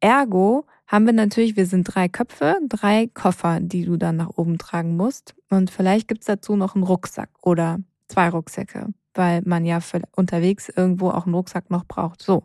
Ergo 0.00 0.66
haben 0.86 1.06
wir 1.06 1.12
natürlich, 1.12 1.56
wir 1.56 1.66
sind 1.66 1.84
drei 1.84 2.08
Köpfe, 2.08 2.58
drei 2.68 3.08
Koffer, 3.12 3.60
die 3.60 3.84
du 3.84 3.96
dann 3.96 4.16
nach 4.16 4.30
oben 4.36 4.58
tragen 4.58 4.96
musst. 4.96 5.34
Und 5.50 5.70
vielleicht 5.70 6.08
gibt's 6.08 6.26
dazu 6.26 6.56
noch 6.56 6.74
einen 6.74 6.84
Rucksack 6.84 7.30
oder 7.42 7.78
zwei 8.06 8.28
Rucksäcke 8.28 8.88
weil 9.18 9.42
man 9.44 9.66
ja 9.66 9.80
für 9.80 10.00
unterwegs 10.16 10.68
irgendwo 10.68 11.10
auch 11.10 11.26
einen 11.26 11.34
Rucksack 11.34 11.70
noch 11.70 11.84
braucht. 11.84 12.22
So. 12.22 12.44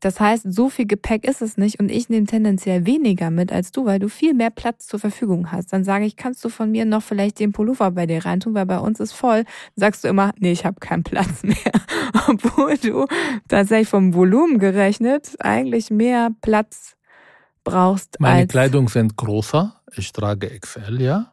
Das 0.00 0.18
heißt, 0.18 0.52
so 0.52 0.70
viel 0.70 0.86
Gepäck 0.86 1.26
ist 1.26 1.42
es 1.42 1.58
nicht 1.58 1.78
und 1.78 1.90
ich 1.90 2.08
nehme 2.08 2.26
tendenziell 2.26 2.86
weniger 2.86 3.30
mit 3.30 3.52
als 3.52 3.70
du, 3.70 3.84
weil 3.84 3.98
du 3.98 4.08
viel 4.08 4.32
mehr 4.32 4.50
Platz 4.50 4.86
zur 4.86 4.98
Verfügung 4.98 5.52
hast. 5.52 5.72
Dann 5.74 5.84
sage 5.84 6.06
ich, 6.06 6.16
kannst 6.16 6.42
du 6.44 6.48
von 6.48 6.70
mir 6.70 6.86
noch 6.86 7.02
vielleicht 7.02 7.38
den 7.38 7.52
Pullover 7.52 7.90
bei 7.90 8.06
dir 8.06 8.24
reintun, 8.24 8.54
weil 8.54 8.64
bei 8.64 8.78
uns 8.78 8.98
ist 8.98 9.12
voll. 9.12 9.44
sagst 9.76 10.02
du 10.02 10.08
immer, 10.08 10.32
nee, 10.38 10.52
ich 10.52 10.64
habe 10.64 10.80
keinen 10.80 11.02
Platz 11.02 11.42
mehr. 11.42 11.72
Obwohl 12.28 12.78
du 12.78 13.06
tatsächlich 13.48 13.88
vom 13.88 14.14
Volumen 14.14 14.58
gerechnet 14.58 15.36
eigentlich 15.38 15.90
mehr 15.90 16.30
Platz 16.40 16.96
brauchst. 17.62 18.18
Meine 18.20 18.46
Kleidung 18.46 18.88
sind 18.88 19.16
größer. 19.16 19.82
Ich 19.96 20.12
trage 20.12 20.48
XL, 20.58 21.00
ja. 21.00 21.32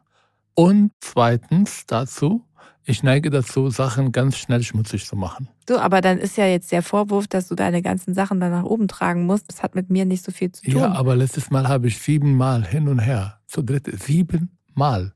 Und 0.54 0.90
zweitens 1.00 1.86
dazu, 1.86 2.44
ich 2.88 3.02
neige 3.02 3.28
dazu, 3.28 3.68
Sachen 3.68 4.12
ganz 4.12 4.38
schnell 4.38 4.62
schmutzig 4.62 5.04
zu 5.04 5.14
machen. 5.14 5.48
So, 5.68 5.78
aber 5.78 6.00
dann 6.00 6.16
ist 6.16 6.38
ja 6.38 6.46
jetzt 6.46 6.72
der 6.72 6.82
Vorwurf, 6.82 7.28
dass 7.28 7.46
du 7.46 7.54
deine 7.54 7.82
ganzen 7.82 8.14
Sachen 8.14 8.40
dann 8.40 8.50
nach 8.50 8.64
oben 8.64 8.88
tragen 8.88 9.26
musst. 9.26 9.48
Das 9.48 9.62
hat 9.62 9.74
mit 9.74 9.90
mir 9.90 10.06
nicht 10.06 10.24
so 10.24 10.32
viel 10.32 10.50
zu 10.50 10.62
tun. 10.62 10.80
Ja, 10.80 10.92
aber 10.92 11.14
letztes 11.14 11.50
Mal 11.50 11.68
habe 11.68 11.88
ich 11.88 11.98
siebenmal 11.98 12.66
hin 12.66 12.88
und 12.88 12.98
her. 12.98 13.40
Zu 13.46 13.62
dritt, 13.62 13.90
siebenmal. 14.00 15.12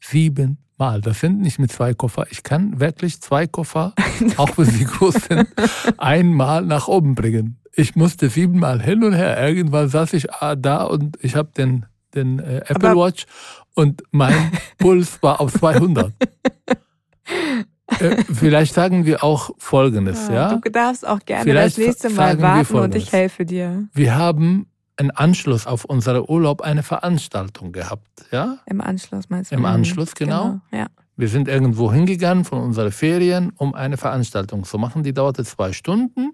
Siebenmal. 0.00 1.00
Das 1.00 1.20
sind 1.20 1.40
nicht 1.40 1.60
mit 1.60 1.70
zwei 1.70 1.94
Koffer. 1.94 2.26
Ich 2.30 2.42
kann 2.42 2.80
wirklich 2.80 3.20
zwei 3.22 3.46
Koffer, 3.46 3.94
auch 4.36 4.58
wenn 4.58 4.64
sie 4.66 4.84
groß 4.84 5.14
sind, 5.14 5.48
einmal 5.98 6.62
nach 6.62 6.88
oben 6.88 7.14
bringen. 7.14 7.60
Ich 7.72 7.94
musste 7.94 8.28
siebenmal 8.28 8.82
hin 8.82 9.04
und 9.04 9.12
her. 9.12 9.40
Irgendwann 9.46 9.88
saß 9.88 10.12
ich 10.14 10.32
ah, 10.32 10.56
da 10.56 10.82
und 10.82 11.18
ich 11.22 11.36
habe 11.36 11.50
den, 11.56 11.86
den 12.16 12.40
äh, 12.40 12.62
Apple 12.66 12.90
aber 12.90 13.00
Watch 13.00 13.26
und 13.74 14.02
mein 14.10 14.50
Puls 14.78 15.22
war 15.22 15.40
auf 15.40 15.52
200. 15.52 16.12
Äh, 18.00 18.24
vielleicht 18.32 18.74
sagen 18.74 19.06
wir 19.06 19.22
auch 19.22 19.50
Folgendes, 19.58 20.28
ja? 20.28 20.56
Du 20.56 20.70
darfst 20.70 21.06
auch 21.06 21.20
gerne 21.20 21.44
Vielleicht 21.44 21.78
das 21.78 21.86
nächste 21.86 22.10
Mal 22.10 22.40
warten 22.42 22.74
und 22.76 22.94
ich 22.94 23.12
helfe 23.12 23.44
dir. 23.44 23.88
Wir 23.92 24.16
haben 24.16 24.66
im 24.98 25.12
Anschluss 25.14 25.66
auf 25.66 25.84
unseren 25.84 26.24
Urlaub 26.26 26.62
eine 26.62 26.82
Veranstaltung 26.82 27.70
gehabt, 27.72 28.08
ja? 28.32 28.58
Im 28.66 28.80
Anschluss 28.80 29.28
meinst 29.28 29.50
du? 29.50 29.54
Im 29.54 29.60
Mhm. 29.60 29.66
Anschluss, 29.66 30.14
genau. 30.14 30.60
Ja. 30.72 30.86
Wir 31.16 31.28
sind 31.28 31.48
irgendwo 31.48 31.92
hingegangen 31.92 32.44
von 32.44 32.60
unseren 32.60 32.92
Ferien, 32.92 33.52
um 33.56 33.74
eine 33.74 33.96
Veranstaltung 33.96 34.64
zu 34.64 34.78
machen. 34.78 35.02
Die 35.02 35.14
dauerte 35.14 35.44
zwei 35.44 35.72
Stunden 35.72 36.32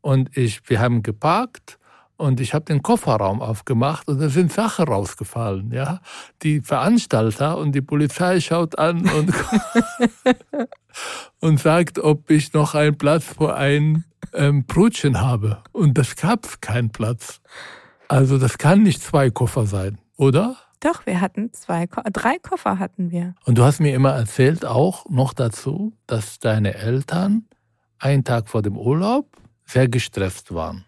und 0.00 0.36
ich, 0.36 0.60
wir 0.68 0.80
haben 0.80 1.02
geparkt 1.02 1.78
und 2.18 2.40
ich 2.40 2.52
habe 2.52 2.66
den 2.66 2.82
Kofferraum 2.82 3.40
aufgemacht 3.40 4.08
und 4.08 4.20
da 4.20 4.28
sind 4.28 4.52
Sachen 4.52 4.86
rausgefallen. 4.86 5.72
Ja, 5.72 6.00
die 6.42 6.60
Veranstalter 6.60 7.56
und 7.56 7.72
die 7.72 7.80
Polizei 7.80 8.40
schaut 8.40 8.78
an 8.78 9.08
und 9.08 9.32
und 11.40 11.60
sagt, 11.60 11.98
ob 11.98 12.30
ich 12.30 12.52
noch 12.52 12.74
einen 12.74 12.98
Platz 12.98 13.24
für 13.24 13.56
ein 13.56 14.04
ähm, 14.34 14.64
Brötchen 14.66 15.20
habe. 15.20 15.62
Und 15.72 15.96
das 15.96 16.16
gab 16.16 16.60
keinen 16.60 16.90
Platz. 16.90 17.40
Also 18.08 18.38
das 18.38 18.58
kann 18.58 18.82
nicht 18.82 19.02
zwei 19.02 19.30
Koffer 19.30 19.66
sein, 19.66 19.98
oder? 20.16 20.56
Doch, 20.80 21.06
wir 21.06 21.20
hatten 21.20 21.52
zwei, 21.52 21.86
drei 22.12 22.38
Koffer 22.38 22.78
hatten 22.78 23.10
wir. 23.10 23.34
Und 23.44 23.58
du 23.58 23.64
hast 23.64 23.80
mir 23.80 23.94
immer 23.94 24.12
erzählt 24.12 24.64
auch 24.64 25.08
noch 25.08 25.34
dazu, 25.34 25.92
dass 26.06 26.38
deine 26.38 26.74
Eltern 26.74 27.46
einen 27.98 28.24
Tag 28.24 28.48
vor 28.48 28.62
dem 28.62 28.76
Urlaub 28.76 29.26
sehr 29.64 29.88
gestresst 29.88 30.54
waren, 30.54 30.84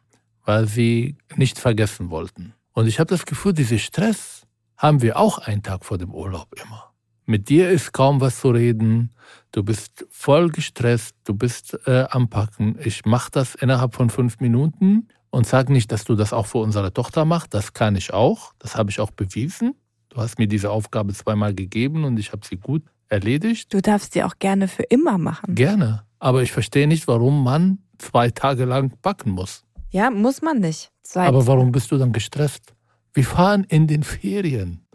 weil 0.50 0.66
sie 0.66 1.16
nicht 1.36 1.60
vergessen 1.60 2.10
wollten. 2.10 2.54
Und 2.72 2.88
ich 2.88 2.98
habe 2.98 3.06
das 3.06 3.24
Gefühl, 3.24 3.52
diesen 3.52 3.78
Stress 3.78 4.48
haben 4.76 5.00
wir 5.00 5.16
auch 5.16 5.38
einen 5.38 5.62
Tag 5.62 5.84
vor 5.84 5.96
dem 5.96 6.12
Urlaub 6.12 6.48
immer. 6.60 6.90
Mit 7.24 7.48
dir 7.48 7.70
ist 7.70 7.92
kaum 7.92 8.20
was 8.20 8.40
zu 8.40 8.50
reden. 8.50 9.12
Du 9.52 9.62
bist 9.62 10.04
voll 10.10 10.50
gestresst, 10.50 11.14
du 11.22 11.34
bist 11.34 11.78
äh, 11.86 12.04
am 12.10 12.30
Packen. 12.30 12.76
Ich 12.82 13.04
mache 13.04 13.30
das 13.30 13.54
innerhalb 13.54 13.94
von 13.94 14.10
fünf 14.10 14.40
Minuten 14.40 15.06
und 15.30 15.46
sag 15.46 15.68
nicht, 15.68 15.92
dass 15.92 16.02
du 16.02 16.16
das 16.16 16.32
auch 16.32 16.46
für 16.46 16.58
unsere 16.58 16.92
Tochter 16.92 17.24
machst. 17.24 17.54
Das 17.54 17.72
kann 17.72 17.94
ich 17.94 18.12
auch. 18.12 18.52
Das 18.58 18.74
habe 18.74 18.90
ich 18.90 18.98
auch 18.98 19.12
bewiesen. 19.12 19.76
Du 20.08 20.16
hast 20.16 20.40
mir 20.40 20.48
diese 20.48 20.72
Aufgabe 20.72 21.14
zweimal 21.14 21.54
gegeben 21.54 22.02
und 22.02 22.18
ich 22.18 22.32
habe 22.32 22.44
sie 22.44 22.56
gut 22.56 22.82
erledigt. 23.08 23.72
Du 23.72 23.80
darfst 23.80 24.16
die 24.16 24.24
auch 24.24 24.40
gerne 24.40 24.66
für 24.66 24.82
immer 24.82 25.16
machen. 25.16 25.54
Gerne. 25.54 26.02
Aber 26.18 26.42
ich 26.42 26.50
verstehe 26.50 26.88
nicht, 26.88 27.06
warum 27.06 27.44
man 27.44 27.78
zwei 27.98 28.30
Tage 28.30 28.64
lang 28.64 28.98
backen 29.00 29.30
muss. 29.30 29.64
Ja, 29.90 30.10
muss 30.10 30.42
man 30.42 30.58
nicht. 30.58 30.90
Zwei, 31.02 31.26
Aber 31.26 31.46
warum 31.46 31.72
bist 31.72 31.90
du 31.90 31.98
dann 31.98 32.12
gestresst? 32.12 32.74
Wir 33.12 33.24
fahren 33.24 33.64
in 33.68 33.86
den 33.86 34.02
Ferien. 34.02 34.86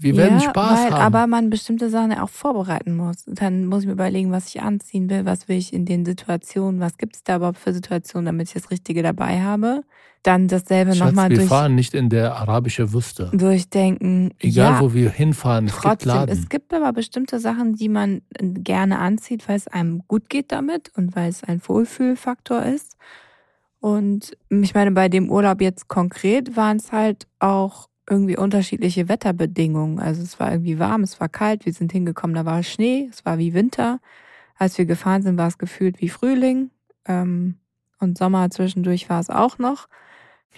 Wir 0.00 0.16
werden 0.16 0.38
ja, 0.38 0.50
Spaß 0.50 0.78
weil, 0.78 0.92
haben. 0.92 1.02
Aber 1.02 1.26
man 1.26 1.50
bestimmte 1.50 1.90
Sachen 1.90 2.12
ja 2.12 2.22
auch 2.22 2.28
vorbereiten 2.28 2.96
muss. 2.96 3.24
Dann 3.26 3.66
muss 3.66 3.80
ich 3.80 3.86
mir 3.88 3.94
überlegen, 3.94 4.30
was 4.30 4.46
ich 4.46 4.62
anziehen 4.62 5.10
will, 5.10 5.24
was 5.24 5.48
will 5.48 5.56
ich 5.56 5.72
in 5.72 5.86
den 5.86 6.04
Situationen, 6.04 6.78
was 6.80 6.98
gibt 6.98 7.16
es 7.16 7.24
da 7.24 7.36
überhaupt 7.36 7.58
für 7.58 7.72
Situationen, 7.72 8.26
damit 8.26 8.46
ich 8.46 8.54
das 8.54 8.70
Richtige 8.70 9.02
dabei 9.02 9.42
habe. 9.42 9.82
Dann 10.22 10.46
dasselbe 10.46 10.96
nochmal 10.96 11.30
wir 11.30 11.38
durch, 11.38 11.48
fahren 11.48 11.74
nicht 11.74 11.94
in 11.94 12.10
der 12.10 12.36
arabischen 12.36 12.92
Wüste. 12.92 13.30
durchdenken. 13.34 14.32
Egal, 14.38 14.74
ja, 14.74 14.80
wo 14.80 14.94
wir 14.94 15.10
hinfahren, 15.10 15.66
es 15.66 15.72
gibt 15.72 15.82
Trotzdem, 15.82 16.08
Laden. 16.08 16.38
es 16.38 16.48
gibt 16.48 16.72
aber 16.72 16.92
bestimmte 16.92 17.40
Sachen, 17.40 17.74
die 17.74 17.88
man 17.88 18.22
gerne 18.38 19.00
anzieht, 19.00 19.48
weil 19.48 19.56
es 19.56 19.66
einem 19.66 20.02
gut 20.06 20.28
geht 20.28 20.52
damit 20.52 20.92
und 20.96 21.16
weil 21.16 21.28
es 21.28 21.42
ein 21.42 21.60
Wohlfühlfaktor 21.66 22.62
ist. 22.62 22.96
Und 23.80 24.36
ich 24.48 24.74
meine, 24.74 24.90
bei 24.90 25.08
dem 25.08 25.30
Urlaub 25.30 25.60
jetzt 25.60 25.88
konkret 25.88 26.56
waren 26.56 26.78
es 26.78 26.92
halt 26.92 27.26
auch 27.38 27.88
irgendwie 28.10 28.36
unterschiedliche 28.36 29.08
Wetterbedingungen. 29.08 29.98
Also 29.98 30.22
es 30.22 30.40
war 30.40 30.50
irgendwie 30.50 30.78
warm, 30.78 31.02
es 31.02 31.20
war 31.20 31.28
kalt, 31.28 31.66
wir 31.66 31.72
sind 31.72 31.92
hingekommen, 31.92 32.34
da 32.34 32.44
war 32.44 32.62
Schnee, 32.62 33.08
es 33.10 33.24
war 33.24 33.38
wie 33.38 33.54
Winter. 33.54 34.00
Als 34.56 34.78
wir 34.78 34.86
gefahren 34.86 35.22
sind, 35.22 35.36
war 35.36 35.46
es 35.46 35.58
gefühlt 35.58 36.00
wie 36.00 36.08
Frühling. 36.08 36.70
Ähm, 37.06 37.56
und 38.00 38.18
Sommer 38.18 38.50
zwischendurch 38.50 39.08
war 39.08 39.20
es 39.20 39.30
auch 39.30 39.58
noch. 39.58 39.88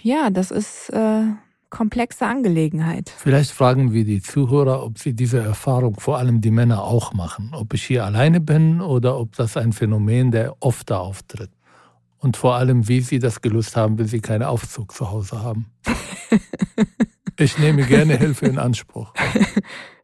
Ja, 0.01 0.29
das 0.29 0.51
ist 0.51 0.89
äh, 0.89 1.23
komplexe 1.69 2.25
Angelegenheit. 2.25 3.09
Vielleicht 3.09 3.51
fragen 3.51 3.93
wir 3.93 4.05
die 4.05 4.21
Zuhörer, 4.21 4.83
ob 4.83 4.97
sie 4.97 5.13
diese 5.13 5.39
Erfahrung, 5.39 5.99
vor 5.99 6.17
allem 6.17 6.41
die 6.41 6.51
Männer, 6.51 6.83
auch 6.83 7.13
machen. 7.13 7.51
Ob 7.53 7.73
ich 7.73 7.83
hier 7.83 8.05
alleine 8.05 8.39
bin 8.39 8.81
oder 8.81 9.19
ob 9.19 9.35
das 9.35 9.57
ein 9.57 9.73
Phänomen, 9.73 10.31
der 10.31 10.55
oft 10.59 10.89
da 10.89 10.99
auftritt. 10.99 11.51
Und 12.21 12.37
vor 12.37 12.55
allem, 12.55 12.87
wie 12.87 13.01
sie 13.01 13.17
das 13.17 13.41
gelöst 13.41 13.75
haben, 13.75 13.97
wenn 13.97 14.07
sie 14.07 14.21
keinen 14.21 14.43
Aufzug 14.43 14.93
zu 14.93 15.09
Hause 15.09 15.41
haben. 15.41 15.65
ich 17.39 17.57
nehme 17.57 17.83
gerne 17.83 18.15
Hilfe 18.15 18.45
in 18.45 18.57
Anspruch. 18.57 19.13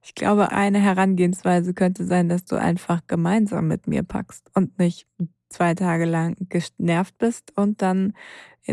Ich 0.09 0.15
glaube, 0.15 0.53
eine 0.53 0.79
Herangehensweise 0.79 1.73
könnte 1.73 2.05
sein, 2.05 2.29
dass 2.29 2.45
du 2.45 2.55
einfach 2.55 3.01
gemeinsam 3.07 3.67
mit 3.67 3.87
mir 3.87 4.03
packst 4.03 4.49
und 4.55 4.79
nicht 4.79 5.05
zwei 5.49 5.73
Tage 5.75 6.05
lang 6.05 6.35
genervt 6.49 7.17
bist 7.17 7.53
und 7.55 7.81
dann 7.81 8.13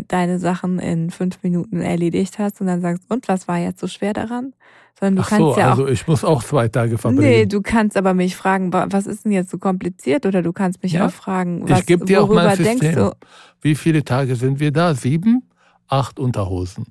deine 0.09 0.39
Sachen 0.39 0.79
in 0.79 1.09
fünf 1.09 1.41
Minuten 1.41 1.81
erledigt 1.81 2.37
hast 2.37 2.59
und 2.59 2.67
dann 2.67 2.81
sagst, 2.81 3.03
und 3.09 3.27
was 3.29 3.47
war 3.47 3.57
jetzt 3.59 3.79
so 3.79 3.87
schwer 3.87 4.11
daran? 4.13 4.53
Sondern 4.99 5.15
du 5.17 5.21
Ach 5.23 5.29
kannst 5.29 5.41
so, 5.41 5.57
ja 5.57 5.67
auch. 5.67 5.71
also 5.71 5.87
ich 5.87 6.07
muss 6.07 6.23
auch 6.25 6.43
zwei 6.43 6.67
Tage 6.67 6.97
verbringen. 6.97 7.27
Nee, 7.29 7.45
du 7.45 7.61
kannst 7.61 7.95
aber 7.97 8.13
mich 8.13 8.35
fragen, 8.35 8.71
wa- 8.73 8.87
was 8.89 9.07
ist 9.07 9.23
denn 9.25 9.31
jetzt 9.31 9.51
so 9.51 9.57
kompliziert? 9.57 10.25
Oder 10.25 10.41
du 10.41 10.51
kannst 10.53 10.83
mich 10.83 10.93
Ja. 10.93 11.07
auch 11.07 11.11
fragen, 11.11 11.63
Ich 11.65 11.69
was, 11.71 11.85
geb 11.85 12.05
dir 12.05 12.21
auch 12.23 12.27
worüber 12.27 12.45
mein 12.45 12.57
denkst 12.57 12.81
System. 12.87 12.95
du? 13.05 13.11
Wie 13.61 13.75
viele 13.75 14.03
Tage 14.03 14.35
sind 14.35 14.59
wir 14.59 14.71
da? 14.71 14.95
Sieben? 14.95 15.43
Acht 15.87 16.19
Unterhosen. 16.19 16.87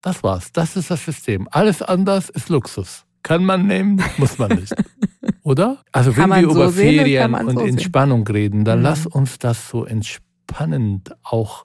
Das 0.00 0.22
war's. 0.22 0.52
Das 0.52 0.76
ist 0.76 0.90
das 0.90 1.04
System. 1.04 1.48
Alles 1.50 1.82
anders 1.82 2.30
ist 2.30 2.48
Luxus. 2.48 3.03
Kann 3.24 3.44
man 3.44 3.66
nehmen, 3.66 4.00
muss 4.18 4.38
man 4.38 4.50
nicht. 4.52 4.72
Oder? 5.42 5.82
Also 5.90 6.12
Kann 6.12 6.30
wenn 6.30 6.42
wir 6.42 6.50
so 6.50 6.54
über 6.62 6.70
sehen 6.70 6.98
Ferien 6.98 7.34
und 7.34 7.50
so 7.50 7.58
sehen. 7.58 7.68
Entspannung 7.70 8.26
reden, 8.28 8.64
dann 8.64 8.78
Mhm. 8.78 8.84
lass 8.84 9.06
uns 9.06 9.38
das 9.40 9.68
so 9.68 9.84
entspannend 9.84 11.16
auch 11.24 11.64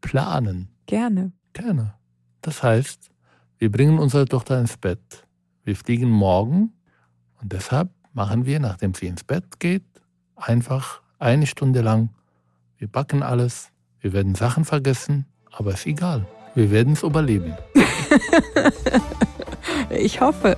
planen. 0.00 0.68
Gerne. 0.86 1.32
Gerne. 1.52 1.94
Das 2.40 2.62
heißt, 2.62 3.10
wir 3.58 3.70
bringen 3.70 3.98
unsere 3.98 4.24
Tochter 4.24 4.58
ins 4.60 4.76
Bett. 4.78 5.26
Wir 5.64 5.76
fliegen 5.76 6.08
morgen 6.08 6.72
und 7.42 7.52
deshalb 7.52 7.90
machen 8.14 8.46
wir, 8.46 8.58
nachdem 8.60 8.94
sie 8.94 9.06
ins 9.06 9.22
Bett 9.24 9.60
geht, 9.60 9.84
einfach 10.36 11.02
eine 11.18 11.46
Stunde 11.46 11.82
lang. 11.82 12.10
Wir 12.78 12.88
backen 12.88 13.22
alles, 13.22 13.70
wir 14.00 14.12
werden 14.14 14.34
Sachen 14.34 14.64
vergessen, 14.64 15.26
aber 15.52 15.74
ist 15.74 15.86
egal. 15.86 16.26
Wir 16.54 16.70
werden 16.70 16.94
es 16.94 17.02
überleben. 17.02 17.54
Ich 19.90 20.20
hoffe. 20.20 20.56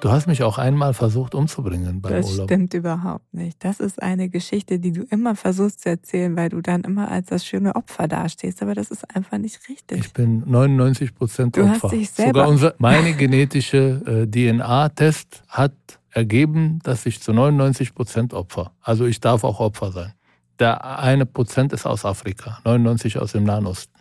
Du 0.00 0.10
hast 0.12 0.26
mich 0.26 0.42
auch 0.42 0.58
einmal 0.58 0.92
versucht 0.94 1.34
umzubringen 1.34 2.00
beim 2.02 2.12
Das 2.12 2.30
Urlaub. 2.30 2.46
stimmt 2.48 2.74
überhaupt 2.74 3.32
nicht. 3.32 3.64
Das 3.64 3.80
ist 3.80 4.00
eine 4.02 4.28
Geschichte, 4.28 4.78
die 4.78 4.92
du 4.92 5.02
immer 5.02 5.34
versuchst 5.34 5.80
zu 5.80 5.88
erzählen, 5.88 6.36
weil 6.36 6.50
du 6.50 6.60
dann 6.60 6.82
immer 6.82 7.10
als 7.10 7.26
das 7.28 7.44
schöne 7.46 7.74
Opfer 7.74 8.06
dastehst. 8.06 8.62
Aber 8.62 8.74
das 8.74 8.90
ist 8.90 9.16
einfach 9.16 9.38
nicht 9.38 9.58
richtig. 9.68 9.98
Ich 9.98 10.12
bin 10.12 10.44
99 10.46 11.14
Prozent 11.14 11.56
Du 11.56 11.66
hast 11.66 11.82
Opfer. 11.82 11.96
dich 11.96 12.10
selber- 12.10 12.40
Sogar 12.40 12.48
unser, 12.48 12.74
meine 12.78 13.14
genetische 13.14 14.02
äh, 14.06 14.26
DNA-Test 14.30 15.42
hat 15.48 15.72
ergeben, 16.10 16.78
dass 16.84 17.04
ich 17.06 17.20
zu 17.20 17.32
99 17.32 17.94
Prozent 17.94 18.34
Opfer. 18.34 18.72
Also 18.82 19.06
ich 19.06 19.20
darf 19.20 19.44
auch 19.44 19.60
Opfer 19.60 19.90
sein. 19.92 20.12
Der 20.58 20.98
eine 21.00 21.26
Prozent 21.26 21.72
ist 21.72 21.84
aus 21.86 22.04
Afrika, 22.04 22.58
99 22.64 23.18
aus 23.18 23.32
dem 23.32 23.44
Nahen 23.44 23.66
Osten. 23.66 23.95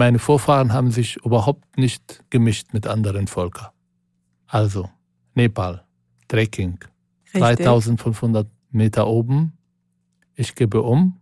Meine 0.00 0.18
Vorfahren 0.18 0.72
haben 0.72 0.90
sich 0.90 1.18
überhaupt 1.26 1.76
nicht 1.76 2.24
gemischt 2.30 2.72
mit 2.72 2.86
anderen 2.86 3.26
Völkern. 3.26 3.68
Also 4.46 4.88
Nepal, 5.34 5.84
Trekking, 6.26 6.78
Richtig. 7.34 7.66
3500 7.66 8.48
Meter 8.70 9.06
oben. 9.06 9.52
Ich 10.34 10.54
gebe 10.54 10.80
um, 10.80 11.20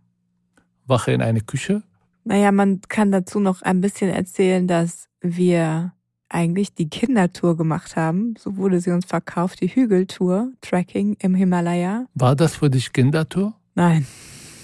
wache 0.87 1.11
in 1.11 1.21
eine 1.21 1.41
Küche. 1.41 1.83
Naja, 2.23 2.53
man 2.53 2.79
kann 2.87 3.11
dazu 3.11 3.41
noch 3.41 3.63
ein 3.63 3.81
bisschen 3.81 4.11
erzählen, 4.11 4.65
dass 4.65 5.09
wir 5.19 5.91
eigentlich 6.29 6.73
die 6.73 6.87
Kindertour 6.87 7.57
gemacht 7.57 7.97
haben. 7.97 8.35
So 8.39 8.55
wurde 8.55 8.79
sie 8.79 8.91
uns 8.91 9.05
verkauft, 9.05 9.59
die 9.59 9.67
Hügeltour, 9.67 10.53
Trekking 10.61 11.17
im 11.19 11.35
Himalaya. 11.35 12.05
War 12.13 12.37
das 12.37 12.55
für 12.55 12.69
dich 12.69 12.93
Kindertour? 12.93 13.55
Nein, 13.75 14.07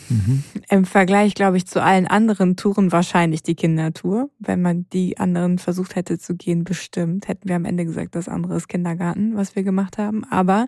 Mhm. 0.09 0.43
im 0.69 0.85
Vergleich, 0.85 1.35
glaube 1.35 1.57
ich, 1.57 1.65
zu 1.65 1.81
allen 1.81 2.07
anderen 2.07 2.55
Touren 2.55 2.91
wahrscheinlich 2.91 3.43
die 3.43 3.55
Kindertour. 3.55 4.29
Wenn 4.39 4.61
man 4.61 4.87
die 4.93 5.17
anderen 5.17 5.57
versucht 5.59 5.95
hätte 5.95 6.17
zu 6.17 6.35
gehen, 6.35 6.63
bestimmt, 6.63 7.27
hätten 7.27 7.47
wir 7.49 7.55
am 7.55 7.65
Ende 7.65 7.85
gesagt, 7.85 8.15
das 8.15 8.27
andere 8.27 8.55
ist 8.55 8.67
Kindergarten, 8.67 9.35
was 9.35 9.55
wir 9.55 9.63
gemacht 9.63 9.97
haben. 9.97 10.23
Aber 10.25 10.67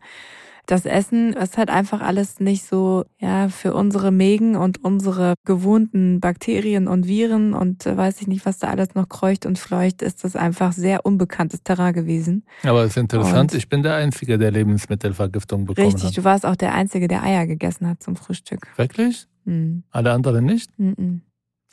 das 0.68 0.86
Essen 0.86 1.32
ist 1.34 1.58
halt 1.58 1.70
einfach 1.70 2.02
alles 2.02 2.40
nicht 2.42 2.66
so, 2.66 3.06
ja, 3.20 3.48
für 3.50 3.74
unsere 3.74 4.12
Mägen 4.12 4.56
und 4.58 4.84
unsere 4.84 5.34
gewohnten 5.46 6.20
Bakterien 6.20 6.88
und 6.90 7.08
Viren 7.08 7.54
und 7.54 7.86
äh, 7.86 7.96
weiß 7.98 8.22
ich 8.22 8.28
nicht, 8.28 8.46
was 8.46 8.60
da 8.60 8.68
alles 8.68 8.94
noch 8.94 9.08
kreucht 9.10 9.46
und 9.46 9.58
fleucht, 9.58 10.02
ist 10.02 10.24
das 10.26 10.36
einfach 10.36 10.74
sehr 10.74 11.06
unbekanntes 11.06 11.64
Terrain 11.64 11.94
gewesen. 11.94 12.44
Aber 12.64 12.84
es 12.84 12.92
ist 12.92 12.98
interessant, 12.98 13.54
Und- 13.54 13.58
ich 13.58 13.70
bin 13.70 13.82
der 13.82 13.96
Einzige, 13.96 14.38
der 14.38 14.52
Lebensmittelvergiftung 14.52 15.66
bekommen 15.66 15.88
Richtig, 15.88 16.04
hat. 16.10 16.18
du 16.18 16.24
warst 16.26 16.46
auch 16.46 16.56
der 16.58 16.76
Einzige, 16.76 17.08
der 17.08 17.24
Eier 17.24 17.48
gegessen 17.48 17.88
hat 17.88 18.04
zum 18.04 18.16
Frühstück. 18.18 18.68
Wirklich? 18.76 19.26
Hm. 19.46 19.84
Alle 19.92 20.12
anderen 20.12 20.44
nicht? 20.46 20.70
Mm 20.78 20.90
-mm. 20.90 21.20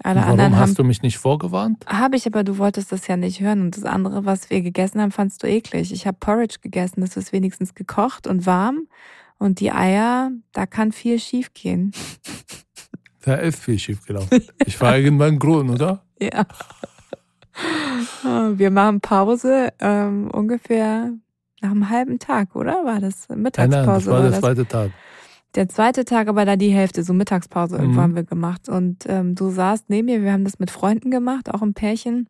Alle 0.02 0.20
Warum 0.20 0.32
anderen 0.32 0.56
hast 0.56 0.70
haben. 0.70 0.74
du 0.76 0.84
mich 0.84 1.02
nicht 1.02 1.18
vorgewarnt? 1.18 1.84
Habe 1.86 2.16
ich, 2.16 2.26
aber 2.26 2.42
du 2.44 2.58
wolltest 2.58 2.90
das 2.92 3.06
ja 3.06 3.16
nicht 3.16 3.40
hören. 3.40 3.60
Und 3.62 3.76
das 3.76 3.84
andere, 3.84 4.24
was 4.24 4.50
wir 4.50 4.60
gegessen 4.60 5.00
haben, 5.00 5.12
fandst 5.12 5.42
du 5.42 5.46
eklig. 5.46 5.92
Ich 5.92 6.06
habe 6.06 6.16
Porridge 6.18 6.56
gegessen. 6.60 7.00
Das 7.00 7.16
ist 7.16 7.32
wenigstens 7.32 7.74
gekocht 7.74 8.26
und 8.26 8.44
warm. 8.44 8.88
Und 9.38 9.60
die 9.60 9.70
Eier, 9.72 10.30
da 10.52 10.66
kann 10.66 10.92
viel 10.92 11.18
schief 11.18 11.52
gehen. 11.54 11.92
Da 13.26 13.36
ist 13.36 13.58
viel 13.58 13.78
schief 13.78 14.04
gelaufen. 14.04 14.42
Ich 14.66 14.78
war 14.82 14.98
irgendwann 14.98 15.38
grün, 15.38 15.70
oder? 15.70 16.02
Ja. 16.20 16.44
Wir 18.54 18.70
machen 18.70 19.00
Pause 19.00 19.72
ähm, 19.80 20.30
ungefähr 20.30 21.10
nach 21.62 21.70
einem 21.70 21.88
halben 21.88 22.18
Tag, 22.18 22.54
oder? 22.54 22.84
War 22.84 23.00
das 23.00 23.26
Nein, 23.30 23.40
Mittagspause? 23.40 23.80
nein, 23.86 23.94
das 23.94 24.06
war 24.12 24.20
der 24.20 24.30
das? 24.30 24.40
zweite 24.40 24.66
Tag. 24.66 24.90
Der 25.54 25.68
zweite 25.68 26.04
Tag, 26.04 26.28
aber 26.28 26.44
da 26.44 26.56
die 26.56 26.70
Hälfte, 26.70 27.02
so 27.04 27.12
Mittagspause 27.12 27.76
irgendwo 27.76 27.98
Mhm. 28.00 28.02
haben 28.02 28.14
wir 28.16 28.24
gemacht. 28.24 28.68
Und 28.68 29.04
ähm, 29.08 29.34
du 29.34 29.50
saßt 29.50 29.88
neben 29.88 30.06
mir, 30.06 30.22
wir 30.22 30.32
haben 30.32 30.44
das 30.44 30.58
mit 30.58 30.70
Freunden 30.70 31.10
gemacht, 31.10 31.52
auch 31.52 31.62
im 31.62 31.74
Pärchen. 31.74 32.28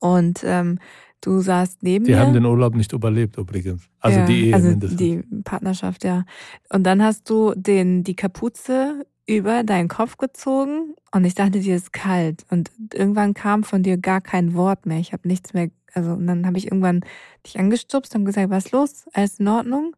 Und 0.00 0.42
ähm, 0.44 0.78
du 1.20 1.40
saßt 1.40 1.82
neben 1.82 2.04
Die 2.04 2.12
mir. 2.12 2.18
haben 2.20 2.32
den 2.32 2.44
Urlaub 2.44 2.74
nicht 2.74 2.92
überlebt 2.92 3.36
übrigens. 3.38 3.82
Also 4.00 4.18
ja, 4.20 4.26
die 4.26 4.46
Ehe 4.48 4.54
also 4.54 4.68
mindestens. 4.68 4.98
die 4.98 5.22
Partnerschaft, 5.44 6.04
ja. 6.04 6.24
Und 6.68 6.84
dann 6.84 7.02
hast 7.02 7.30
du 7.30 7.52
den, 7.56 8.02
die 8.04 8.16
Kapuze 8.16 9.06
über 9.28 9.62
deinen 9.64 9.88
Kopf 9.88 10.18
gezogen 10.18 10.94
und 11.12 11.24
ich 11.24 11.34
dachte, 11.34 11.58
dir 11.60 11.74
ist 11.76 11.92
kalt. 11.92 12.44
Und 12.50 12.70
irgendwann 12.94 13.34
kam 13.34 13.64
von 13.64 13.82
dir 13.82 13.96
gar 13.96 14.20
kein 14.20 14.54
Wort 14.54 14.86
mehr. 14.86 14.98
Ich 14.98 15.12
habe 15.12 15.26
nichts 15.26 15.52
mehr, 15.54 15.68
also 15.94 16.12
und 16.12 16.26
dann 16.26 16.46
habe 16.46 16.58
ich 16.58 16.66
irgendwann 16.66 17.00
dich 17.44 17.58
angestupst 17.58 18.14
und 18.14 18.24
gesagt, 18.24 18.50
was 18.50 18.66
ist 18.66 18.72
los? 18.72 19.04
Alles 19.14 19.40
in 19.40 19.48
Ordnung? 19.48 19.96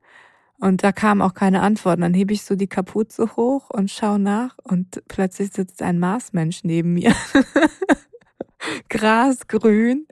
Und 0.60 0.82
da 0.82 0.92
kam 0.92 1.22
auch 1.22 1.34
keine 1.34 1.62
Antwort. 1.62 2.00
Dann 2.00 2.14
hebe 2.14 2.32
ich 2.32 2.42
so 2.42 2.56
die 2.56 2.66
Kapuze 2.66 3.36
hoch 3.36 3.70
und 3.70 3.90
schaue 3.90 4.18
nach 4.18 4.56
und 4.64 5.02
plötzlich 5.06 5.52
sitzt 5.52 5.82
ein 5.82 5.98
Marsmensch 5.98 6.64
neben 6.64 6.94
mir. 6.94 7.14
Grasgrün. 8.88 10.06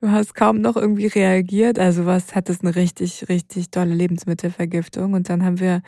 Du 0.00 0.10
hast 0.10 0.34
kaum 0.34 0.60
noch 0.60 0.76
irgendwie 0.76 1.06
reagiert. 1.06 1.78
Also 1.78 2.04
was 2.04 2.34
hattest 2.34 2.62
eine 2.62 2.74
richtig, 2.74 3.28
richtig 3.28 3.70
tolle 3.70 3.94
Lebensmittelvergiftung. 3.94 5.12
Und 5.12 5.28
dann 5.28 5.44
haben 5.44 5.60
wir 5.60 5.82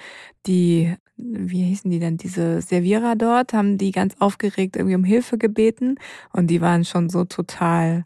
die, 0.47 0.95
wie 1.17 1.65
hießen 1.65 1.91
die 1.91 1.99
denn, 1.99 2.17
diese 2.17 2.61
Servierer 2.61 3.17
dort, 3.17 3.53
haben 3.53 3.79
die 3.79 3.91
ganz 3.91 4.15
aufgeregt 4.21 4.77
irgendwie 4.77 4.97
um 4.97 5.05
Hilfe 5.05 5.39
gebeten. 5.39 5.97
Und 6.33 6.49
die 6.49 6.61
waren 6.61 6.85
schon 6.85 7.11
so 7.11 7.25
total, 7.25 8.05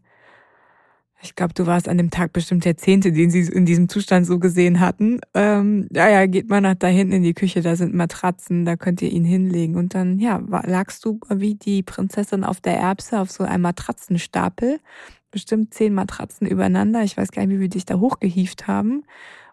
ich 1.20 1.34
glaube, 1.34 1.52
du 1.52 1.66
warst 1.66 1.88
an 1.88 1.98
dem 1.98 2.10
Tag 2.10 2.32
bestimmt 2.32 2.64
der 2.64 2.76
Zehnte, 2.76 3.10
den 3.10 3.30
sie 3.30 3.40
in 3.40 3.66
diesem 3.66 3.88
Zustand 3.88 4.26
so 4.26 4.38
gesehen 4.38 4.78
hatten. 4.78 5.20
Ähm, 5.34 5.88
ja, 5.92 6.08
ja, 6.08 6.26
geht 6.26 6.48
mal 6.48 6.60
nach 6.60 6.76
da 6.76 6.86
hinten 6.86 7.14
in 7.14 7.22
die 7.24 7.34
Küche, 7.34 7.60
da 7.60 7.74
sind 7.74 7.92
Matratzen, 7.92 8.64
da 8.64 8.76
könnt 8.76 9.02
ihr 9.02 9.10
ihn 9.10 9.24
hinlegen. 9.24 9.76
Und 9.76 9.94
dann, 9.94 10.20
ja, 10.20 10.40
lagst 10.64 11.04
du 11.04 11.18
wie 11.28 11.56
die 11.56 11.82
Prinzessin 11.82 12.44
auf 12.44 12.60
der 12.60 12.78
Erbse 12.78 13.18
auf 13.20 13.32
so 13.32 13.42
einem 13.42 13.62
Matratzenstapel. 13.62 14.78
Bestimmt 15.32 15.74
zehn 15.74 15.92
Matratzen 15.92 16.46
übereinander. 16.46 17.02
Ich 17.02 17.16
weiß 17.16 17.32
gar 17.32 17.44
nicht, 17.44 17.56
wie 17.56 17.60
wir 17.60 17.68
dich 17.68 17.84
da 17.84 17.98
hochgehieft 17.98 18.68
haben. 18.68 19.04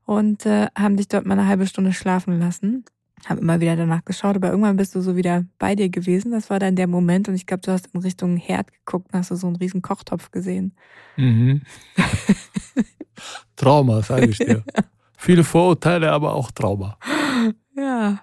Und 0.05 0.45
äh, 0.45 0.67
haben 0.77 0.97
dich 0.97 1.07
dort 1.07 1.25
mal 1.25 1.37
eine 1.37 1.47
halbe 1.47 1.65
Stunde 1.65 1.93
schlafen 1.93 2.39
lassen. 2.39 2.85
Haben 3.25 3.39
immer 3.39 3.59
wieder 3.59 3.75
danach 3.75 4.05
geschaut, 4.05 4.35
aber 4.35 4.49
irgendwann 4.49 4.77
bist 4.77 4.93
du 4.95 5.01
so 5.01 5.15
wieder 5.15 5.45
bei 5.57 5.75
dir 5.75 5.89
gewesen. 5.89 6.31
Das 6.31 6.49
war 6.49 6.59
dann 6.59 6.75
der 6.75 6.87
Moment. 6.87 7.27
Und 7.27 7.35
ich 7.35 7.45
glaube, 7.47 7.61
du 7.61 7.71
hast 7.71 7.87
in 7.93 7.99
Richtung 8.01 8.37
Herd 8.37 8.71
geguckt 8.71 9.07
und 9.11 9.19
hast 9.19 9.31
du 9.31 9.35
so 9.35 9.47
einen 9.47 9.55
riesen 9.55 9.81
Kochtopf 9.81 10.29
gesehen. 10.31 10.73
Mhm. 11.17 11.61
Trauma, 13.55 14.01
sage 14.01 14.27
ich 14.27 14.37
dir. 14.37 14.63
Viele 15.17 15.43
Vorurteile, 15.43 16.11
aber 16.11 16.33
auch 16.33 16.51
Trauma. 16.51 16.97
Ja. 17.75 18.19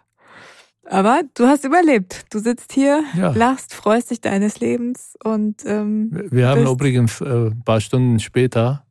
Aber 0.89 1.23
du 1.35 1.47
hast 1.47 1.65
überlebt. 1.65 2.27
Du 2.31 2.39
sitzt 2.39 2.73
hier, 2.73 3.03
Ja. 3.17 3.31
lachst, 3.33 3.75
freust 3.75 4.11
dich 4.11 4.21
deines 4.21 4.61
Lebens 4.61 5.15
und 5.25 5.63
ähm, 5.65 6.11
Wir 6.13 6.31
wir 6.33 6.49
haben 6.49 6.67
übrigens 6.67 7.21
äh, 7.21 7.49
ein 7.49 7.63
paar 7.65 7.81
Stunden 7.81 8.21
später 8.21 8.85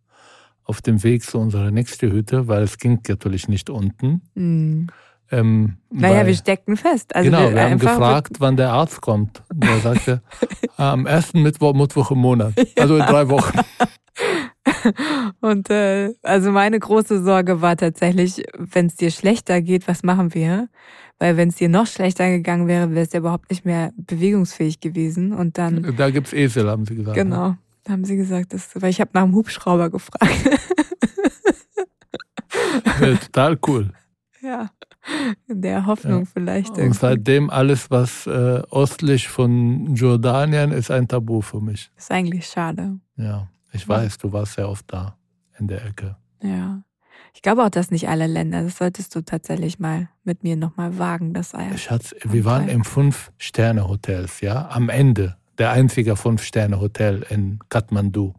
auf 0.63 0.81
dem 0.81 1.03
Weg 1.03 1.23
zu 1.23 1.37
unserer 1.37 1.69
nächsten 1.69 2.11
Hütte, 2.11 2.47
weil 2.47 2.63
es 2.63 2.77
ging 2.77 2.99
natürlich 3.07 3.47
nicht 3.47 3.69
unten. 3.69 4.21
mh. 4.35 4.87
Ähm, 5.31 5.77
naja, 5.89 6.25
wir 6.27 6.35
steckten 6.35 6.75
fest. 6.75 7.15
Also 7.15 7.29
genau, 7.29 7.49
wir 7.51 7.61
haben 7.63 7.71
einfach- 7.73 7.91
gefragt, 7.93 8.31
wann 8.39 8.57
der 8.57 8.71
Arzt 8.73 8.99
kommt. 9.01 9.41
Und 9.49 9.63
er 9.63 9.79
sagte, 9.79 10.21
am 10.77 11.05
ersten 11.05 11.41
Mittwoch, 11.41 11.73
Mittwoch 11.73 12.11
im 12.11 12.17
Monat. 12.19 12.53
Also 12.77 12.97
in 12.97 13.05
drei 13.05 13.29
Wochen. 13.29 13.59
Und 15.39 15.69
äh, 15.69 16.13
also 16.21 16.51
meine 16.51 16.77
große 16.79 17.23
Sorge 17.23 17.61
war 17.61 17.77
tatsächlich, 17.77 18.43
wenn 18.57 18.87
es 18.87 18.95
dir 18.95 19.09
schlechter 19.11 19.61
geht, 19.61 19.87
was 19.87 20.03
machen 20.03 20.33
wir? 20.33 20.67
Weil 21.17 21.37
wenn 21.37 21.49
es 21.49 21.55
dir 21.55 21.69
noch 21.69 21.87
schlechter 21.87 22.29
gegangen 22.29 22.67
wäre, 22.67 22.93
wärst 22.93 23.13
du 23.13 23.17
ja 23.17 23.19
überhaupt 23.21 23.49
nicht 23.49 23.63
mehr 23.65 23.91
bewegungsfähig 23.95 24.79
gewesen. 24.79 25.33
Und 25.33 25.57
dann, 25.57 25.93
Da 25.97 26.09
gibt's 26.09 26.33
Esel, 26.33 26.69
haben 26.69 26.85
sie 26.85 26.95
gesagt. 26.95 27.15
genau, 27.15 27.55
haben 27.87 28.03
sie 28.05 28.17
gesagt, 28.17 28.53
das, 28.53 28.69
weil 28.75 28.89
ich 28.89 28.99
habe 28.99 29.11
nach 29.13 29.23
dem 29.23 29.33
Hubschrauber 29.33 29.89
gefragt. 29.89 30.25
Ja, 32.99 33.15
total 33.15 33.57
cool. 33.67 33.91
In 35.61 35.69
der 35.73 35.85
Hoffnung 35.85 36.21
Ja. 36.21 36.27
vielleicht. 36.33 36.77
Und 36.77 36.93
seitdem 36.95 37.49
alles, 37.51 37.91
was 37.91 38.25
äh, 38.25 38.61
östlich 38.71 39.27
von 39.27 39.95
Jordanien 39.95 40.71
ist, 40.71 40.89
ein 40.89 41.07
Tabu 41.07 41.41
für 41.41 41.61
mich. 41.61 41.91
ist 41.95 42.11
eigentlich 42.11 42.47
schade. 42.47 42.97
Ja, 43.15 43.47
ich 43.71 43.87
weiß, 43.87 44.17
du 44.17 44.33
warst 44.33 44.53
sehr 44.55 44.67
oft 44.67 44.85
da 44.87 45.15
in 45.59 45.67
der 45.67 45.85
Ecke. 45.85 46.15
Ja. 46.41 46.81
Ich 47.33 47.41
glaube 47.43 47.63
auch, 47.63 47.69
dass 47.69 47.91
nicht 47.91 48.09
alle 48.09 48.25
Länder, 48.27 48.63
das 48.63 48.77
solltest 48.77 49.15
du 49.15 49.21
tatsächlich 49.21 49.77
mal 49.79 50.09
mit 50.23 50.43
mir 50.43 50.55
nochmal 50.57 50.97
wagen, 50.97 51.33
das 51.33 51.53
Ei. 51.55 51.77
Schatz, 51.77 52.13
wir 52.23 52.43
waren 52.43 52.67
im 52.67 52.83
Fünf-Sterne-Hotels, 52.83 54.41
ja, 54.41 54.67
am 54.69 54.89
Ende. 54.89 55.37
Der 55.59 55.71
einzige 55.71 56.15
Fünf-Sterne-Hotel 56.15 57.23
in 57.29 57.59
Kathmandu. 57.69 58.33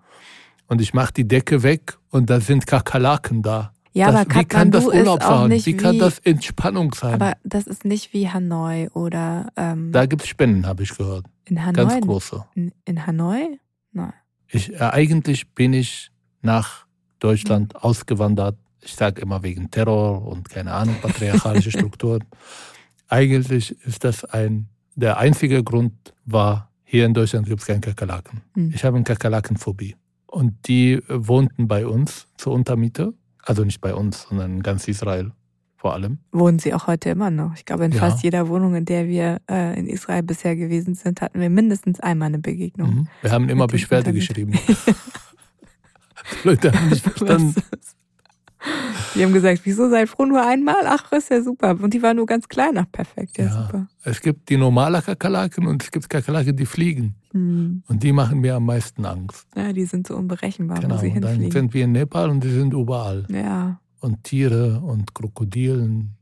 Und 0.66 0.80
ich 0.80 0.92
mache 0.94 1.12
die 1.12 1.28
Decke 1.28 1.62
weg 1.62 1.96
und 2.10 2.28
da 2.30 2.40
sind 2.40 2.66
Kakerlaken 2.66 3.42
da. 3.42 3.72
Ja, 3.94 4.10
das, 4.10 4.22
aber 4.22 4.34
wie 4.40 4.44
kann 4.44 4.70
das 4.70 4.84
Kathmandu 4.84 4.98
Urlaub 5.10 5.22
sein? 5.22 5.48
nicht 5.50 5.66
Wie 5.66 5.76
kann 5.76 5.94
wie- 5.94 5.98
das 5.98 6.18
Entspannung 6.20 6.94
sein? 6.94 7.14
Aber 7.14 7.34
das 7.44 7.66
ist 7.66 7.84
nicht 7.84 8.12
wie 8.14 8.28
Hanoi 8.28 8.88
oder 8.94 9.52
ähm, 9.56 9.92
da 9.92 10.06
gibt 10.06 10.22
es 10.22 10.28
Spinnen, 10.28 10.66
habe 10.66 10.82
ich 10.82 10.96
gehört. 10.96 11.26
in 11.44 11.64
Hanoi. 11.64 11.74
Ganz 11.84 12.00
große. 12.06 12.44
In, 12.54 12.72
in 12.86 13.06
Hanoi? 13.06 13.58
Nein. 13.92 14.12
Ich, 14.48 14.72
äh, 14.72 14.78
eigentlich 14.78 15.50
bin 15.54 15.72
ich 15.74 16.10
nach 16.40 16.86
Deutschland 17.18 17.76
ausgewandert. 17.84 18.56
Ich 18.80 18.94
sage 18.94 19.20
immer 19.20 19.42
wegen 19.42 19.70
Terror 19.70 20.26
und 20.26 20.48
keine 20.48 20.72
Ahnung, 20.72 20.96
patriarchalische 21.02 21.70
Strukturen. 21.78 22.24
Eigentlich 23.08 23.76
ist 23.84 24.04
das 24.04 24.24
ein, 24.24 24.68
der 24.94 25.18
einzige 25.18 25.62
Grund 25.62 25.92
war, 26.24 26.70
hier 26.84 27.06
in 27.06 27.14
Deutschland 27.14 27.46
gibt 27.46 27.60
es 27.60 27.66
keine 27.66 27.80
Kakerlaken. 27.80 28.40
Hm. 28.54 28.72
Ich 28.74 28.84
habe 28.84 28.96
eine 28.96 29.04
Kakerlakenphobie. 29.04 29.96
Und 30.26 30.66
die 30.66 30.92
äh, 30.94 31.02
wohnten 31.08 31.68
bei 31.68 31.86
uns 31.86 32.26
zur 32.36 32.52
Untermiete. 32.54 33.12
Also 33.44 33.64
nicht 33.64 33.80
bei 33.80 33.94
uns, 33.94 34.26
sondern 34.28 34.56
in 34.58 34.62
ganz 34.62 34.86
Israel 34.88 35.32
vor 35.76 35.94
allem. 35.94 36.18
Wohnen 36.30 36.60
sie 36.60 36.72
auch 36.74 36.86
heute 36.86 37.10
immer 37.10 37.30
noch. 37.30 37.54
Ich 37.56 37.64
glaube, 37.64 37.84
in 37.84 37.90
Ja. 37.92 37.98
fast 37.98 38.22
jeder 38.22 38.48
Wohnung, 38.48 38.76
in 38.76 38.84
der 38.84 39.08
wir 39.08 39.40
äh, 39.50 39.76
in 39.78 39.88
Israel 39.88 40.22
bisher 40.22 40.54
gewesen 40.54 40.94
sind, 40.94 41.20
hatten 41.20 41.40
wir 41.40 41.50
mindestens 41.50 41.98
einmal 41.98 42.26
eine 42.28 42.38
Begegnung. 42.38 42.94
Mhm. 42.94 43.08
Wir 43.20 43.32
haben 43.32 43.48
immer 43.48 43.66
Beschwerde 43.66 44.12
geschrieben. 44.12 44.52
Die 46.44 46.48
Leute 46.48 46.72
haben 46.72 46.88
nicht 46.88 47.02
verstanden. 47.02 47.54
Die 49.16 49.24
haben 49.24 49.32
gesagt, 49.32 49.62
wieso 49.64 49.90
seid 49.90 50.08
froh 50.08 50.24
nur 50.24 50.46
einmal? 50.46 50.86
Ach, 50.86 51.10
ist 51.10 51.30
ja 51.30 51.42
super. 51.42 51.76
Und 51.80 51.92
die 51.94 52.00
war 52.02 52.14
nur 52.14 52.26
ganz 52.26 52.46
klein. 52.48 52.78
Ach, 52.78 52.86
perfekt. 52.92 53.36
Ja, 53.38 53.46
Ja. 53.46 53.62
super. 53.66 53.88
Es 54.04 54.20
gibt 54.20 54.48
die 54.50 54.56
normale 54.56 55.02
Kakerlaken 55.02 55.66
und 55.66 55.82
es 55.82 55.90
gibt 55.90 56.08
Kakerlaken, 56.08 56.56
die 56.56 56.66
fliegen. 56.66 57.16
Hm. 57.32 57.82
Und 57.88 58.02
die 58.02 58.12
machen 58.12 58.40
mir 58.40 58.56
am 58.56 58.66
meisten 58.66 59.04
Angst. 59.04 59.46
Ja, 59.56 59.72
die 59.72 59.84
sind 59.84 60.06
so 60.06 60.16
unberechenbar, 60.16 60.80
genau. 60.80 60.94
wo 60.96 60.98
sie 60.98 61.08
Und 61.10 61.20
dann 61.22 61.30
hinfliegen. 61.32 61.52
sind 61.52 61.74
wir 61.74 61.84
in 61.84 61.92
Nepal 61.92 62.30
und 62.30 62.44
die 62.44 62.50
sind 62.50 62.72
überall. 62.72 63.26
Ja, 63.30 63.80
Und 64.00 64.24
Tiere 64.24 64.80
und 64.80 65.14
Krokodilen. 65.14 66.16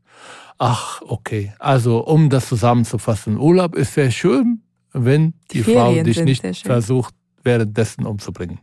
Ach, 0.57 1.01
okay. 1.01 1.53
Also, 1.59 2.05
um 2.05 2.29
das 2.29 2.47
zusammenzufassen, 2.47 3.37
Urlaub 3.37 3.75
ist 3.75 3.93
sehr 3.93 4.11
schön, 4.11 4.61
wenn 4.93 5.33
Die 5.51 5.63
die, 5.63 5.73
Frau 5.73 5.93
dich 6.03 6.23
nicht 6.23 6.45
versucht, 6.65 7.13
währenddessen 7.43 8.05
umzubringen. 8.05 8.59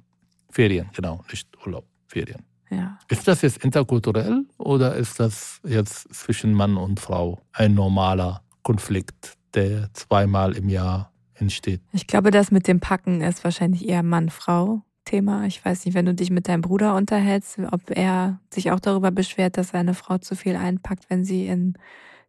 Ferien, 0.51 0.89
genau, 0.95 1.25
nicht 1.31 1.49
Urlaub, 1.67 1.85
Ferien. 2.07 2.43
ja. 2.71 2.99
Ist 3.09 3.27
das 3.27 3.43
jetzt 3.43 3.65
interkulturell 3.65 4.45
oder 4.59 4.95
ist 4.95 5.19
das 5.21 5.61
jetzt 5.67 6.15
zwischen 6.15 6.53
Mann 6.55 6.77
und 6.77 7.01
Frau 7.01 7.41
ein 7.53 7.75
normaler 7.75 8.43
Konflikt, 8.63 9.35
der 9.55 9.93
zweimal 9.95 10.53
im 10.57 10.69
Jahr 10.69 11.11
entsteht? 11.41 11.81
Ich 11.93 12.07
glaube, 12.07 12.31
das 12.31 12.51
mit 12.51 12.69
dem 12.69 12.81
Packen 12.81 13.21
ist 13.21 13.45
wahrscheinlich 13.45 13.89
eher 13.89 14.03
Mann-Frau-Thema. 14.03 15.47
Ich 15.47 15.65
weiß 15.65 15.85
nicht, 15.85 15.95
wenn 15.95 16.07
du 16.07 16.15
dich 16.15 16.31
mit 16.31 16.49
deinem 16.49 16.63
Bruder 16.63 16.95
unterhältst, 16.95 17.59
ob 17.71 17.91
er 17.91 18.41
sich 18.53 18.71
auch 18.71 18.81
darüber 18.81 19.11
beschwert, 19.11 19.57
dass 19.57 19.69
seine 19.69 19.95
Frau 19.95 20.19
zu 20.19 20.37
viel 20.37 20.57
einpackt, 20.57 21.11
wenn 21.11 21.25
sie 21.25 21.47
in 21.47 21.75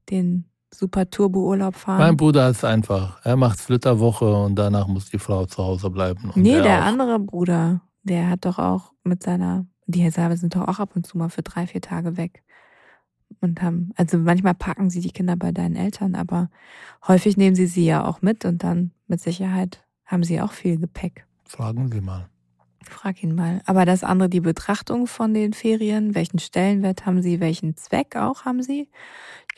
den 0.10 0.46
super 0.74 1.10
Turbo-Urlaub 1.10 1.76
fahren. 1.76 2.00
Mein 2.00 2.18
Bruder 2.18 2.50
es 2.50 2.64
einfach. 2.64 3.20
Er 3.24 3.36
macht 3.36 3.60
Flitterwoche 3.60 4.32
und 4.44 4.56
danach 4.56 4.88
muss 4.88 5.10
die 5.10 5.20
Frau 5.20 5.46
zu 5.46 5.64
Hause 5.64 5.90
bleiben. 5.90 6.30
Und 6.30 6.38
nee, 6.38 6.54
er 6.54 6.62
der 6.62 6.82
auch. 6.82 6.86
andere 6.86 7.20
Bruder, 7.20 7.82
der 8.04 8.30
hat 8.30 8.46
doch 8.46 8.60
auch 8.60 8.94
mit 9.04 9.24
seiner, 9.24 9.66
die 9.88 10.08
sind 10.10 10.56
doch 10.56 10.68
auch 10.68 10.80
ab 10.80 10.96
und 10.96 11.06
zu 11.06 11.18
mal 11.18 11.30
für 11.30 11.42
drei, 11.42 11.66
vier 11.68 11.82
Tage 11.82 12.18
weg. 12.18 12.44
Und 13.42 13.62
haben, 13.62 13.92
also 13.96 14.18
manchmal 14.18 14.56
packen 14.56 14.90
sie 14.90 15.02
die 15.02 15.12
Kinder 15.12 15.36
bei 15.36 15.52
deinen 15.52 15.76
Eltern, 15.76 16.16
aber 16.16 16.50
häufig 17.08 17.38
nehmen 17.38 17.56
sie 17.56 17.68
sie 17.68 17.86
ja 17.86 18.06
auch 18.06 18.22
mit 18.22 18.44
und 18.46 18.64
dann 18.64 18.92
mit 19.08 19.22
Sicherheit. 19.22 19.84
Haben 20.06 20.24
Sie 20.24 20.42
auch 20.42 20.54
viel 20.54 20.80
Gepäck? 20.80 21.28
Fragen 21.46 21.92
Sie 21.92 22.02
mal. 22.02 22.30
Frag 22.82 23.22
ihn 23.22 23.36
mal. 23.36 23.62
Aber 23.66 23.86
das 23.86 24.04
andere, 24.04 24.30
die 24.30 24.40
Betrachtung 24.40 25.06
von 25.06 25.34
den 25.34 25.54
Ferien, 25.54 26.16
welchen 26.16 26.40
Stellenwert 26.40 27.06
haben 27.06 27.22
sie, 27.22 27.40
welchen 27.40 27.76
Zweck 27.76 28.16
auch 28.16 28.46
haben 28.46 28.64
sie? 28.64 28.90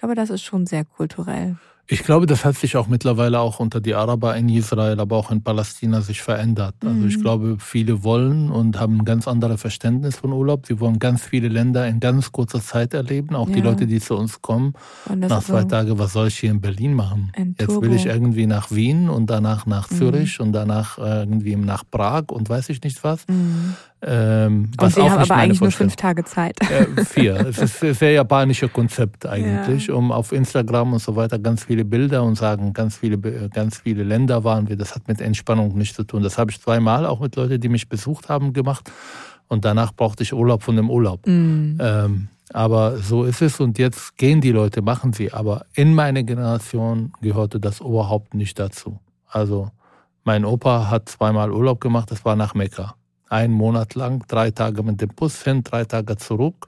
Glaube, 0.01 0.15
das 0.15 0.31
ist 0.31 0.41
schon 0.41 0.65
sehr 0.65 0.83
kulturell. 0.83 1.57
Ich 1.85 2.01
glaube, 2.01 2.25
das 2.25 2.43
hat 2.43 2.55
sich 2.55 2.75
auch 2.75 2.87
mittlerweile 2.87 3.39
auch 3.39 3.59
unter 3.59 3.79
die 3.79 3.93
Araber 3.93 4.35
in 4.35 4.49
Israel, 4.49 4.99
aber 4.99 5.15
auch 5.15 5.29
in 5.29 5.43
Palästina 5.43 6.01
sich 6.01 6.23
verändert. 6.23 6.73
Also 6.83 6.95
mhm. 6.95 7.07
ich 7.07 7.21
glaube, 7.21 7.57
viele 7.59 8.03
wollen 8.03 8.49
und 8.49 8.79
haben 8.79 9.01
ein 9.01 9.05
ganz 9.05 9.27
anderes 9.27 9.61
Verständnis 9.61 10.15
von 10.15 10.33
Urlaub. 10.33 10.65
Sie 10.65 10.79
wollen 10.79 10.97
ganz 10.97 11.21
viele 11.21 11.49
Länder 11.49 11.87
in 11.87 11.99
ganz 11.99 12.31
kurzer 12.31 12.61
Zeit 12.61 12.95
erleben. 12.95 13.35
Auch 13.35 13.47
ja. 13.49 13.55
die 13.55 13.61
Leute, 13.61 13.85
die 13.85 13.99
zu 13.99 14.15
uns 14.15 14.41
kommen, 14.41 14.73
nach 15.15 15.43
zwei 15.43 15.61
so 15.61 15.67
Tagen, 15.67 15.99
was 15.99 16.13
soll 16.13 16.29
ich 16.29 16.39
hier 16.39 16.49
in 16.49 16.61
Berlin 16.61 16.95
machen? 16.95 17.31
Jetzt 17.59 17.79
will 17.79 17.93
ich 17.93 18.07
irgendwie 18.07 18.47
nach 18.47 18.71
Wien 18.71 19.07
und 19.07 19.29
danach 19.29 19.67
nach 19.67 19.91
mhm. 19.91 19.95
Zürich 19.95 20.39
und 20.39 20.53
danach 20.53 20.97
irgendwie 20.97 21.55
nach 21.57 21.83
Prag 21.91 22.29
und 22.29 22.49
weiß 22.49 22.69
ich 22.69 22.81
nicht 22.81 23.03
was. 23.03 23.27
Mhm. 23.27 23.75
Ähm, 24.03 24.71
und 24.79 24.93
Sie 24.93 25.01
haben 25.01 25.21
aber 25.21 25.35
eigentlich 25.35 25.61
nur 25.61 25.71
fünf 25.71 25.95
Tage 25.95 26.23
Zeit. 26.23 26.59
Äh, 26.61 27.05
vier. 27.05 27.35
es 27.47 27.59
ist 27.59 27.83
ein 27.83 27.93
sehr 27.93 28.13
japanische 28.13 28.67
Konzept 28.67 29.27
eigentlich, 29.27 29.87
ja. 29.87 29.93
um 29.93 30.11
auf 30.11 30.31
Instagram 30.31 30.93
und 30.93 30.99
so 30.99 31.15
weiter 31.15 31.37
ganz 31.37 31.65
viele 31.65 31.85
Bilder 31.85 32.23
und 32.23 32.35
sagen, 32.35 32.73
ganz 32.73 32.97
viele, 32.97 33.19
ganz 33.49 33.77
viele 33.77 34.03
Länder 34.03 34.43
waren 34.43 34.67
wir. 34.67 34.75
Das 34.75 34.95
hat 34.95 35.07
mit 35.07 35.21
Entspannung 35.21 35.77
nichts 35.77 35.95
zu 35.95 36.03
tun. 36.03 36.23
Das 36.23 36.39
habe 36.39 36.49
ich 36.49 36.59
zweimal 36.59 37.05
auch 37.05 37.19
mit 37.19 37.35
Leuten, 37.35 37.61
die 37.61 37.69
mich 37.69 37.89
besucht 37.89 38.27
haben, 38.27 38.53
gemacht. 38.53 38.91
Und 39.47 39.65
danach 39.65 39.93
brauchte 39.93 40.23
ich 40.23 40.33
Urlaub 40.33 40.63
von 40.63 40.77
dem 40.77 40.89
Urlaub. 40.89 41.27
Mhm. 41.27 41.77
Ähm, 41.79 42.27
aber 42.53 42.97
so 42.97 43.23
ist 43.23 43.41
es 43.41 43.59
und 43.59 43.77
jetzt 43.77 44.17
gehen 44.17 44.41
die 44.41 44.51
Leute, 44.51 44.81
machen 44.81 45.13
sie. 45.13 45.31
Aber 45.31 45.65
in 45.75 45.93
meiner 45.93 46.23
Generation 46.23 47.13
gehörte 47.21 47.59
das 47.59 47.81
überhaupt 47.81 48.33
nicht 48.33 48.57
dazu. 48.57 48.99
Also 49.27 49.69
mein 50.23 50.43
Opa 50.43 50.89
hat 50.89 51.07
zweimal 51.07 51.51
Urlaub 51.51 51.79
gemacht, 51.79 52.11
das 52.11 52.25
war 52.25 52.35
nach 52.35 52.55
Mekka 52.55 52.95
einen 53.31 53.53
Monat 53.53 53.95
lang, 53.95 54.25
drei 54.27 54.51
Tage 54.51 54.83
mit 54.83 55.01
dem 55.01 55.09
Bus 55.09 55.43
hin, 55.43 55.63
drei 55.63 55.85
Tage 55.85 56.17
zurück 56.17 56.67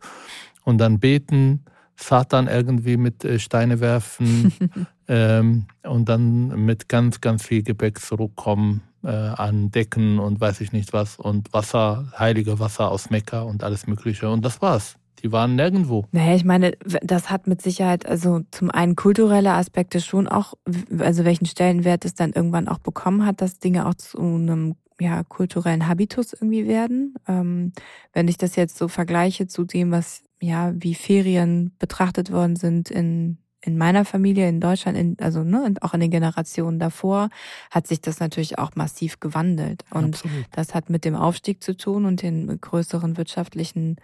und 0.64 0.78
dann 0.78 1.00
beten, 1.00 1.66
Satan 1.96 2.48
irgendwie 2.48 2.98
mit 2.98 3.24
äh, 3.24 3.40
Steine 3.40 3.80
werfen 3.80 4.54
ähm, 5.08 5.68
und 5.84 6.10
dann 6.10 6.66
mit 6.66 6.90
ganz, 6.90 7.22
ganz 7.22 7.46
viel 7.46 7.64
Gebäck 7.64 8.00
zurückkommen 8.00 8.82
äh, 9.04 9.10
an 9.10 9.72
Decken 9.72 10.20
und 10.20 10.40
weiß 10.40 10.62
ich 10.62 10.72
nicht 10.72 10.94
was 10.94 11.18
und 11.18 11.54
Wasser, 11.54 12.12
heilige 12.18 12.60
Wasser 12.60 12.90
aus 12.90 13.10
Mekka 13.10 13.42
und 13.42 13.64
alles 13.64 13.86
Mögliche. 13.86 14.30
Und 14.30 14.44
das 14.44 14.62
war's. 14.62 14.96
Die 15.22 15.32
waren 15.32 15.56
nirgendwo. 15.56 16.06
Naja, 16.12 16.36
ich 16.36 16.44
meine, 16.44 16.74
das 17.02 17.30
hat 17.30 17.48
mit 17.48 17.62
Sicherheit, 17.62 18.06
also 18.06 18.42
zum 18.52 18.70
einen 18.70 18.98
kulturelle 18.98 19.54
Aspekte 19.54 20.02
schon 20.02 20.28
auch, 20.28 20.56
also 21.00 21.24
welchen 21.24 21.46
Stellenwert 21.46 22.04
es 22.04 22.14
dann 22.14 22.34
irgendwann 22.34 22.68
auch 22.68 22.80
bekommen 22.80 23.26
hat, 23.26 23.40
dass 23.40 23.58
Dinge 23.58 23.88
auch 23.88 23.94
zu 23.94 24.18
einem 24.20 24.76
ja, 25.00 25.24
kulturellen 25.24 25.88
Habitus 25.88 26.34
irgendwie 26.34 26.68
werden. 26.68 27.16
Ähm, 27.28 27.74
wenn 28.14 28.28
ich 28.28 28.38
das 28.38 28.56
jetzt 28.56 28.78
so 28.78 28.88
vergleiche 28.88 29.48
zu 29.48 29.64
dem, 29.64 29.92
was, 29.92 30.24
ja, 30.42 30.74
wie 30.76 30.96
Ferien 30.96 31.76
betrachtet 31.80 32.32
worden 32.32 32.56
sind 32.56 32.92
in, 32.92 33.38
in 33.62 33.78
meiner 33.78 34.06
Familie 34.06 34.50
in 34.50 34.60
Deutschland, 34.60 34.98
in, 34.98 35.18
also 35.20 35.44
ne, 35.44 35.64
und 35.64 35.84
auch 35.84 35.94
in 35.94 36.02
den 36.02 36.12
Generationen 36.12 36.80
davor, 36.80 37.30
hat 37.72 37.88
sich 37.88 38.02
das 38.02 38.20
natürlich 38.20 38.58
auch 38.60 38.72
massiv 38.76 39.20
gewandelt. 39.20 39.84
Und 39.90 40.16
Absolut. 40.16 40.46
das 40.52 40.76
hat 40.76 40.90
mit 40.90 41.06
dem 41.06 41.16
Aufstieg 41.16 41.64
zu 41.64 41.76
tun 41.76 42.06
und 42.06 42.22
den 42.22 42.60
größeren 42.60 43.18
wirtschaftlichen 43.18 43.98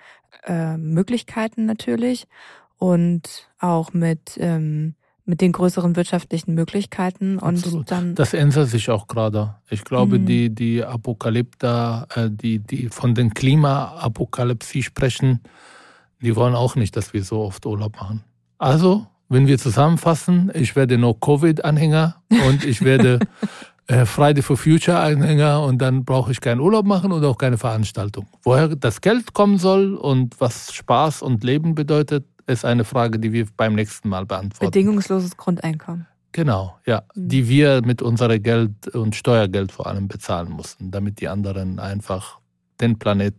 äh, 0.45 0.77
Möglichkeiten 0.77 1.65
natürlich 1.65 2.27
und 2.77 3.49
auch 3.59 3.93
mit 3.93 4.37
ähm, 4.37 4.95
mit 5.29 5.41
den 5.41 5.51
größeren 5.51 5.95
wirtschaftlichen 5.95 6.55
Möglichkeiten 6.55 7.37
und 7.37 7.57
Absolut. 7.57 7.91
dann 7.91 8.15
das 8.15 8.33
ändert 8.33 8.67
sich 8.67 8.89
auch 8.89 9.07
gerade. 9.07 9.55
Ich 9.69 9.83
glaube, 9.83 10.17
mhm. 10.17 10.25
die 10.25 10.49
die 10.49 10.83
Apokalypta, 10.83 12.07
äh, 12.15 12.29
die 12.31 12.57
die 12.57 12.89
von 12.89 13.13
den 13.13 13.33
Klimaapokalypse 13.35 14.81
sprechen, 14.81 15.41
die 16.19 16.35
wollen 16.35 16.55
auch 16.55 16.75
nicht, 16.75 16.97
dass 16.97 17.13
wir 17.13 17.23
so 17.23 17.41
oft 17.41 17.65
Urlaub 17.67 17.95
machen. 17.97 18.23
Also, 18.57 19.05
wenn 19.29 19.45
wir 19.45 19.59
zusammenfassen, 19.59 20.51
ich 20.55 20.75
werde 20.75 20.97
No 20.97 21.13
Covid 21.13 21.63
Anhänger 21.63 22.15
und 22.47 22.65
ich 22.65 22.83
werde 22.83 23.19
äh, 23.87 24.05
Friday 24.05 24.41
for 24.41 24.57
Future 24.57 24.97
Anhänger 24.97 25.61
und 25.61 25.79
dann 25.79 26.05
brauche 26.05 26.31
ich 26.31 26.41
keinen 26.41 26.59
Urlaub 26.59 26.87
machen 26.87 27.11
und 27.11 27.23
auch 27.23 27.37
keine 27.37 27.59
Veranstaltung. 27.59 28.25
Woher 28.41 28.69
das 28.69 28.99
Geld 29.01 29.33
kommen 29.33 29.59
soll 29.59 29.93
und 29.93 30.41
was 30.41 30.73
Spaß 30.73 31.21
und 31.21 31.43
Leben 31.43 31.75
bedeutet, 31.75 32.25
ist 32.49 32.65
eine 32.65 32.83
Frage, 32.83 33.19
die 33.19 33.31
wir 33.31 33.47
beim 33.55 33.75
nächsten 33.75 34.09
Mal 34.09 34.25
beantworten. 34.25 34.71
Bedingungsloses 34.71 35.37
Grundeinkommen. 35.37 36.07
Genau, 36.31 36.77
ja, 36.85 37.03
mhm. 37.15 37.29
die 37.29 37.47
wir 37.47 37.81
mit 37.83 38.01
unserem 38.01 38.41
Geld 38.41 38.87
und 38.89 39.15
Steuergeld 39.15 39.71
vor 39.71 39.87
allem 39.87 40.07
bezahlen 40.07 40.51
mussten, 40.51 40.91
damit 40.91 41.21
die 41.21 41.27
anderen 41.27 41.79
einfach 41.79 42.39
den 42.81 42.99
Planet 42.99 43.35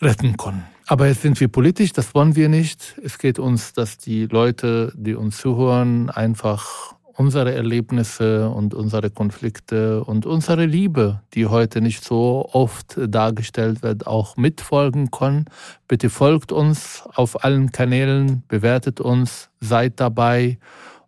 retten 0.00 0.36
können. 0.36 0.64
Aber 0.86 1.06
jetzt 1.06 1.22
sind 1.22 1.38
wir 1.40 1.48
politisch, 1.48 1.92
das 1.92 2.14
wollen 2.14 2.34
wir 2.34 2.48
nicht. 2.48 2.98
Es 3.02 3.18
geht 3.18 3.38
uns, 3.38 3.72
dass 3.72 3.98
die 3.98 4.26
Leute, 4.26 4.92
die 4.96 5.14
uns 5.14 5.38
zuhören, 5.38 6.08
einfach 6.08 6.94
unsere 7.18 7.52
Erlebnisse 7.52 8.48
und 8.48 8.74
unsere 8.74 9.10
Konflikte 9.10 10.04
und 10.04 10.24
unsere 10.24 10.66
Liebe, 10.66 11.20
die 11.34 11.46
heute 11.46 11.80
nicht 11.80 12.04
so 12.04 12.48
oft 12.52 12.96
dargestellt 13.08 13.82
wird, 13.82 14.06
auch 14.06 14.36
mitfolgen 14.36 15.10
können. 15.10 15.46
Bitte 15.88 16.10
folgt 16.10 16.52
uns 16.52 17.02
auf 17.14 17.42
allen 17.42 17.72
Kanälen, 17.72 18.44
bewertet 18.46 19.00
uns, 19.00 19.50
seid 19.60 19.98
dabei 19.98 20.58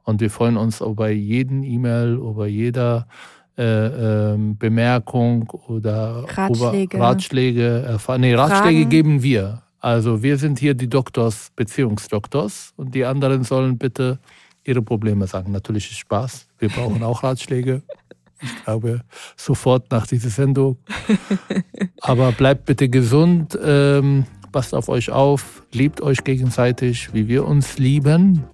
und 0.02 0.20
wir 0.20 0.30
freuen 0.30 0.56
uns 0.56 0.80
über 0.80 1.10
jeden 1.10 1.62
E-Mail, 1.62 2.14
über 2.14 2.48
jeder 2.48 3.06
äh, 3.56 4.32
äh, 4.32 4.36
Bemerkung 4.36 5.48
oder 5.68 6.24
Ratschläge. 6.26 6.98
Ratschläge. 6.98 7.98
Nee, 8.18 8.34
Ratschläge 8.34 8.86
geben 8.86 9.22
wir. 9.22 9.62
Also 9.78 10.24
wir 10.24 10.38
sind 10.38 10.58
hier 10.58 10.74
die 10.74 10.88
Doktors, 10.88 11.52
Beziehungsdoktors 11.54 12.72
und 12.76 12.96
die 12.96 13.04
anderen 13.04 13.44
sollen 13.44 13.78
bitte 13.78 14.18
ihre 14.64 14.82
Probleme 14.82 15.26
sagen. 15.26 15.52
Natürlich 15.52 15.90
ist 15.90 15.98
Spaß. 15.98 16.46
Wir 16.58 16.68
brauchen 16.68 17.02
auch 17.02 17.22
Ratschläge. 17.22 17.82
Ich 18.42 18.64
glaube, 18.64 19.02
sofort 19.36 19.90
nach 19.90 20.06
dieser 20.06 20.30
Sendung. 20.30 20.78
Aber 22.00 22.32
bleibt 22.32 22.64
bitte 22.64 22.88
gesund, 22.88 23.58
ähm, 23.62 24.24
passt 24.50 24.74
auf 24.74 24.88
euch 24.88 25.10
auf, 25.10 25.62
liebt 25.72 26.00
euch 26.00 26.24
gegenseitig, 26.24 27.12
wie 27.12 27.28
wir 27.28 27.46
uns 27.46 27.78
lieben 27.78 28.44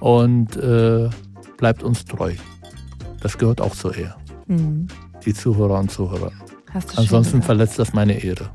und 0.00 0.56
äh, 0.56 1.10
bleibt 1.58 1.82
uns 1.82 2.04
treu. 2.04 2.34
Das 3.20 3.36
gehört 3.36 3.60
auch 3.60 3.74
zur 3.74 3.96
Ehe. 3.96 4.14
Mhm. 4.46 4.88
Die 5.24 5.34
Zuhörer 5.34 5.78
und 5.78 5.90
Zuhörer. 5.90 6.32
Ansonsten 6.96 7.42
verletzt 7.42 7.78
das 7.78 7.92
meine 7.92 8.22
Ehre. 8.22 8.50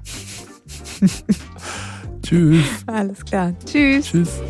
Tschüss. 2.23 2.65
Alles 2.87 3.23
klar. 3.25 3.53
Tschüss. 3.65 4.05
Tschüss. 4.07 4.41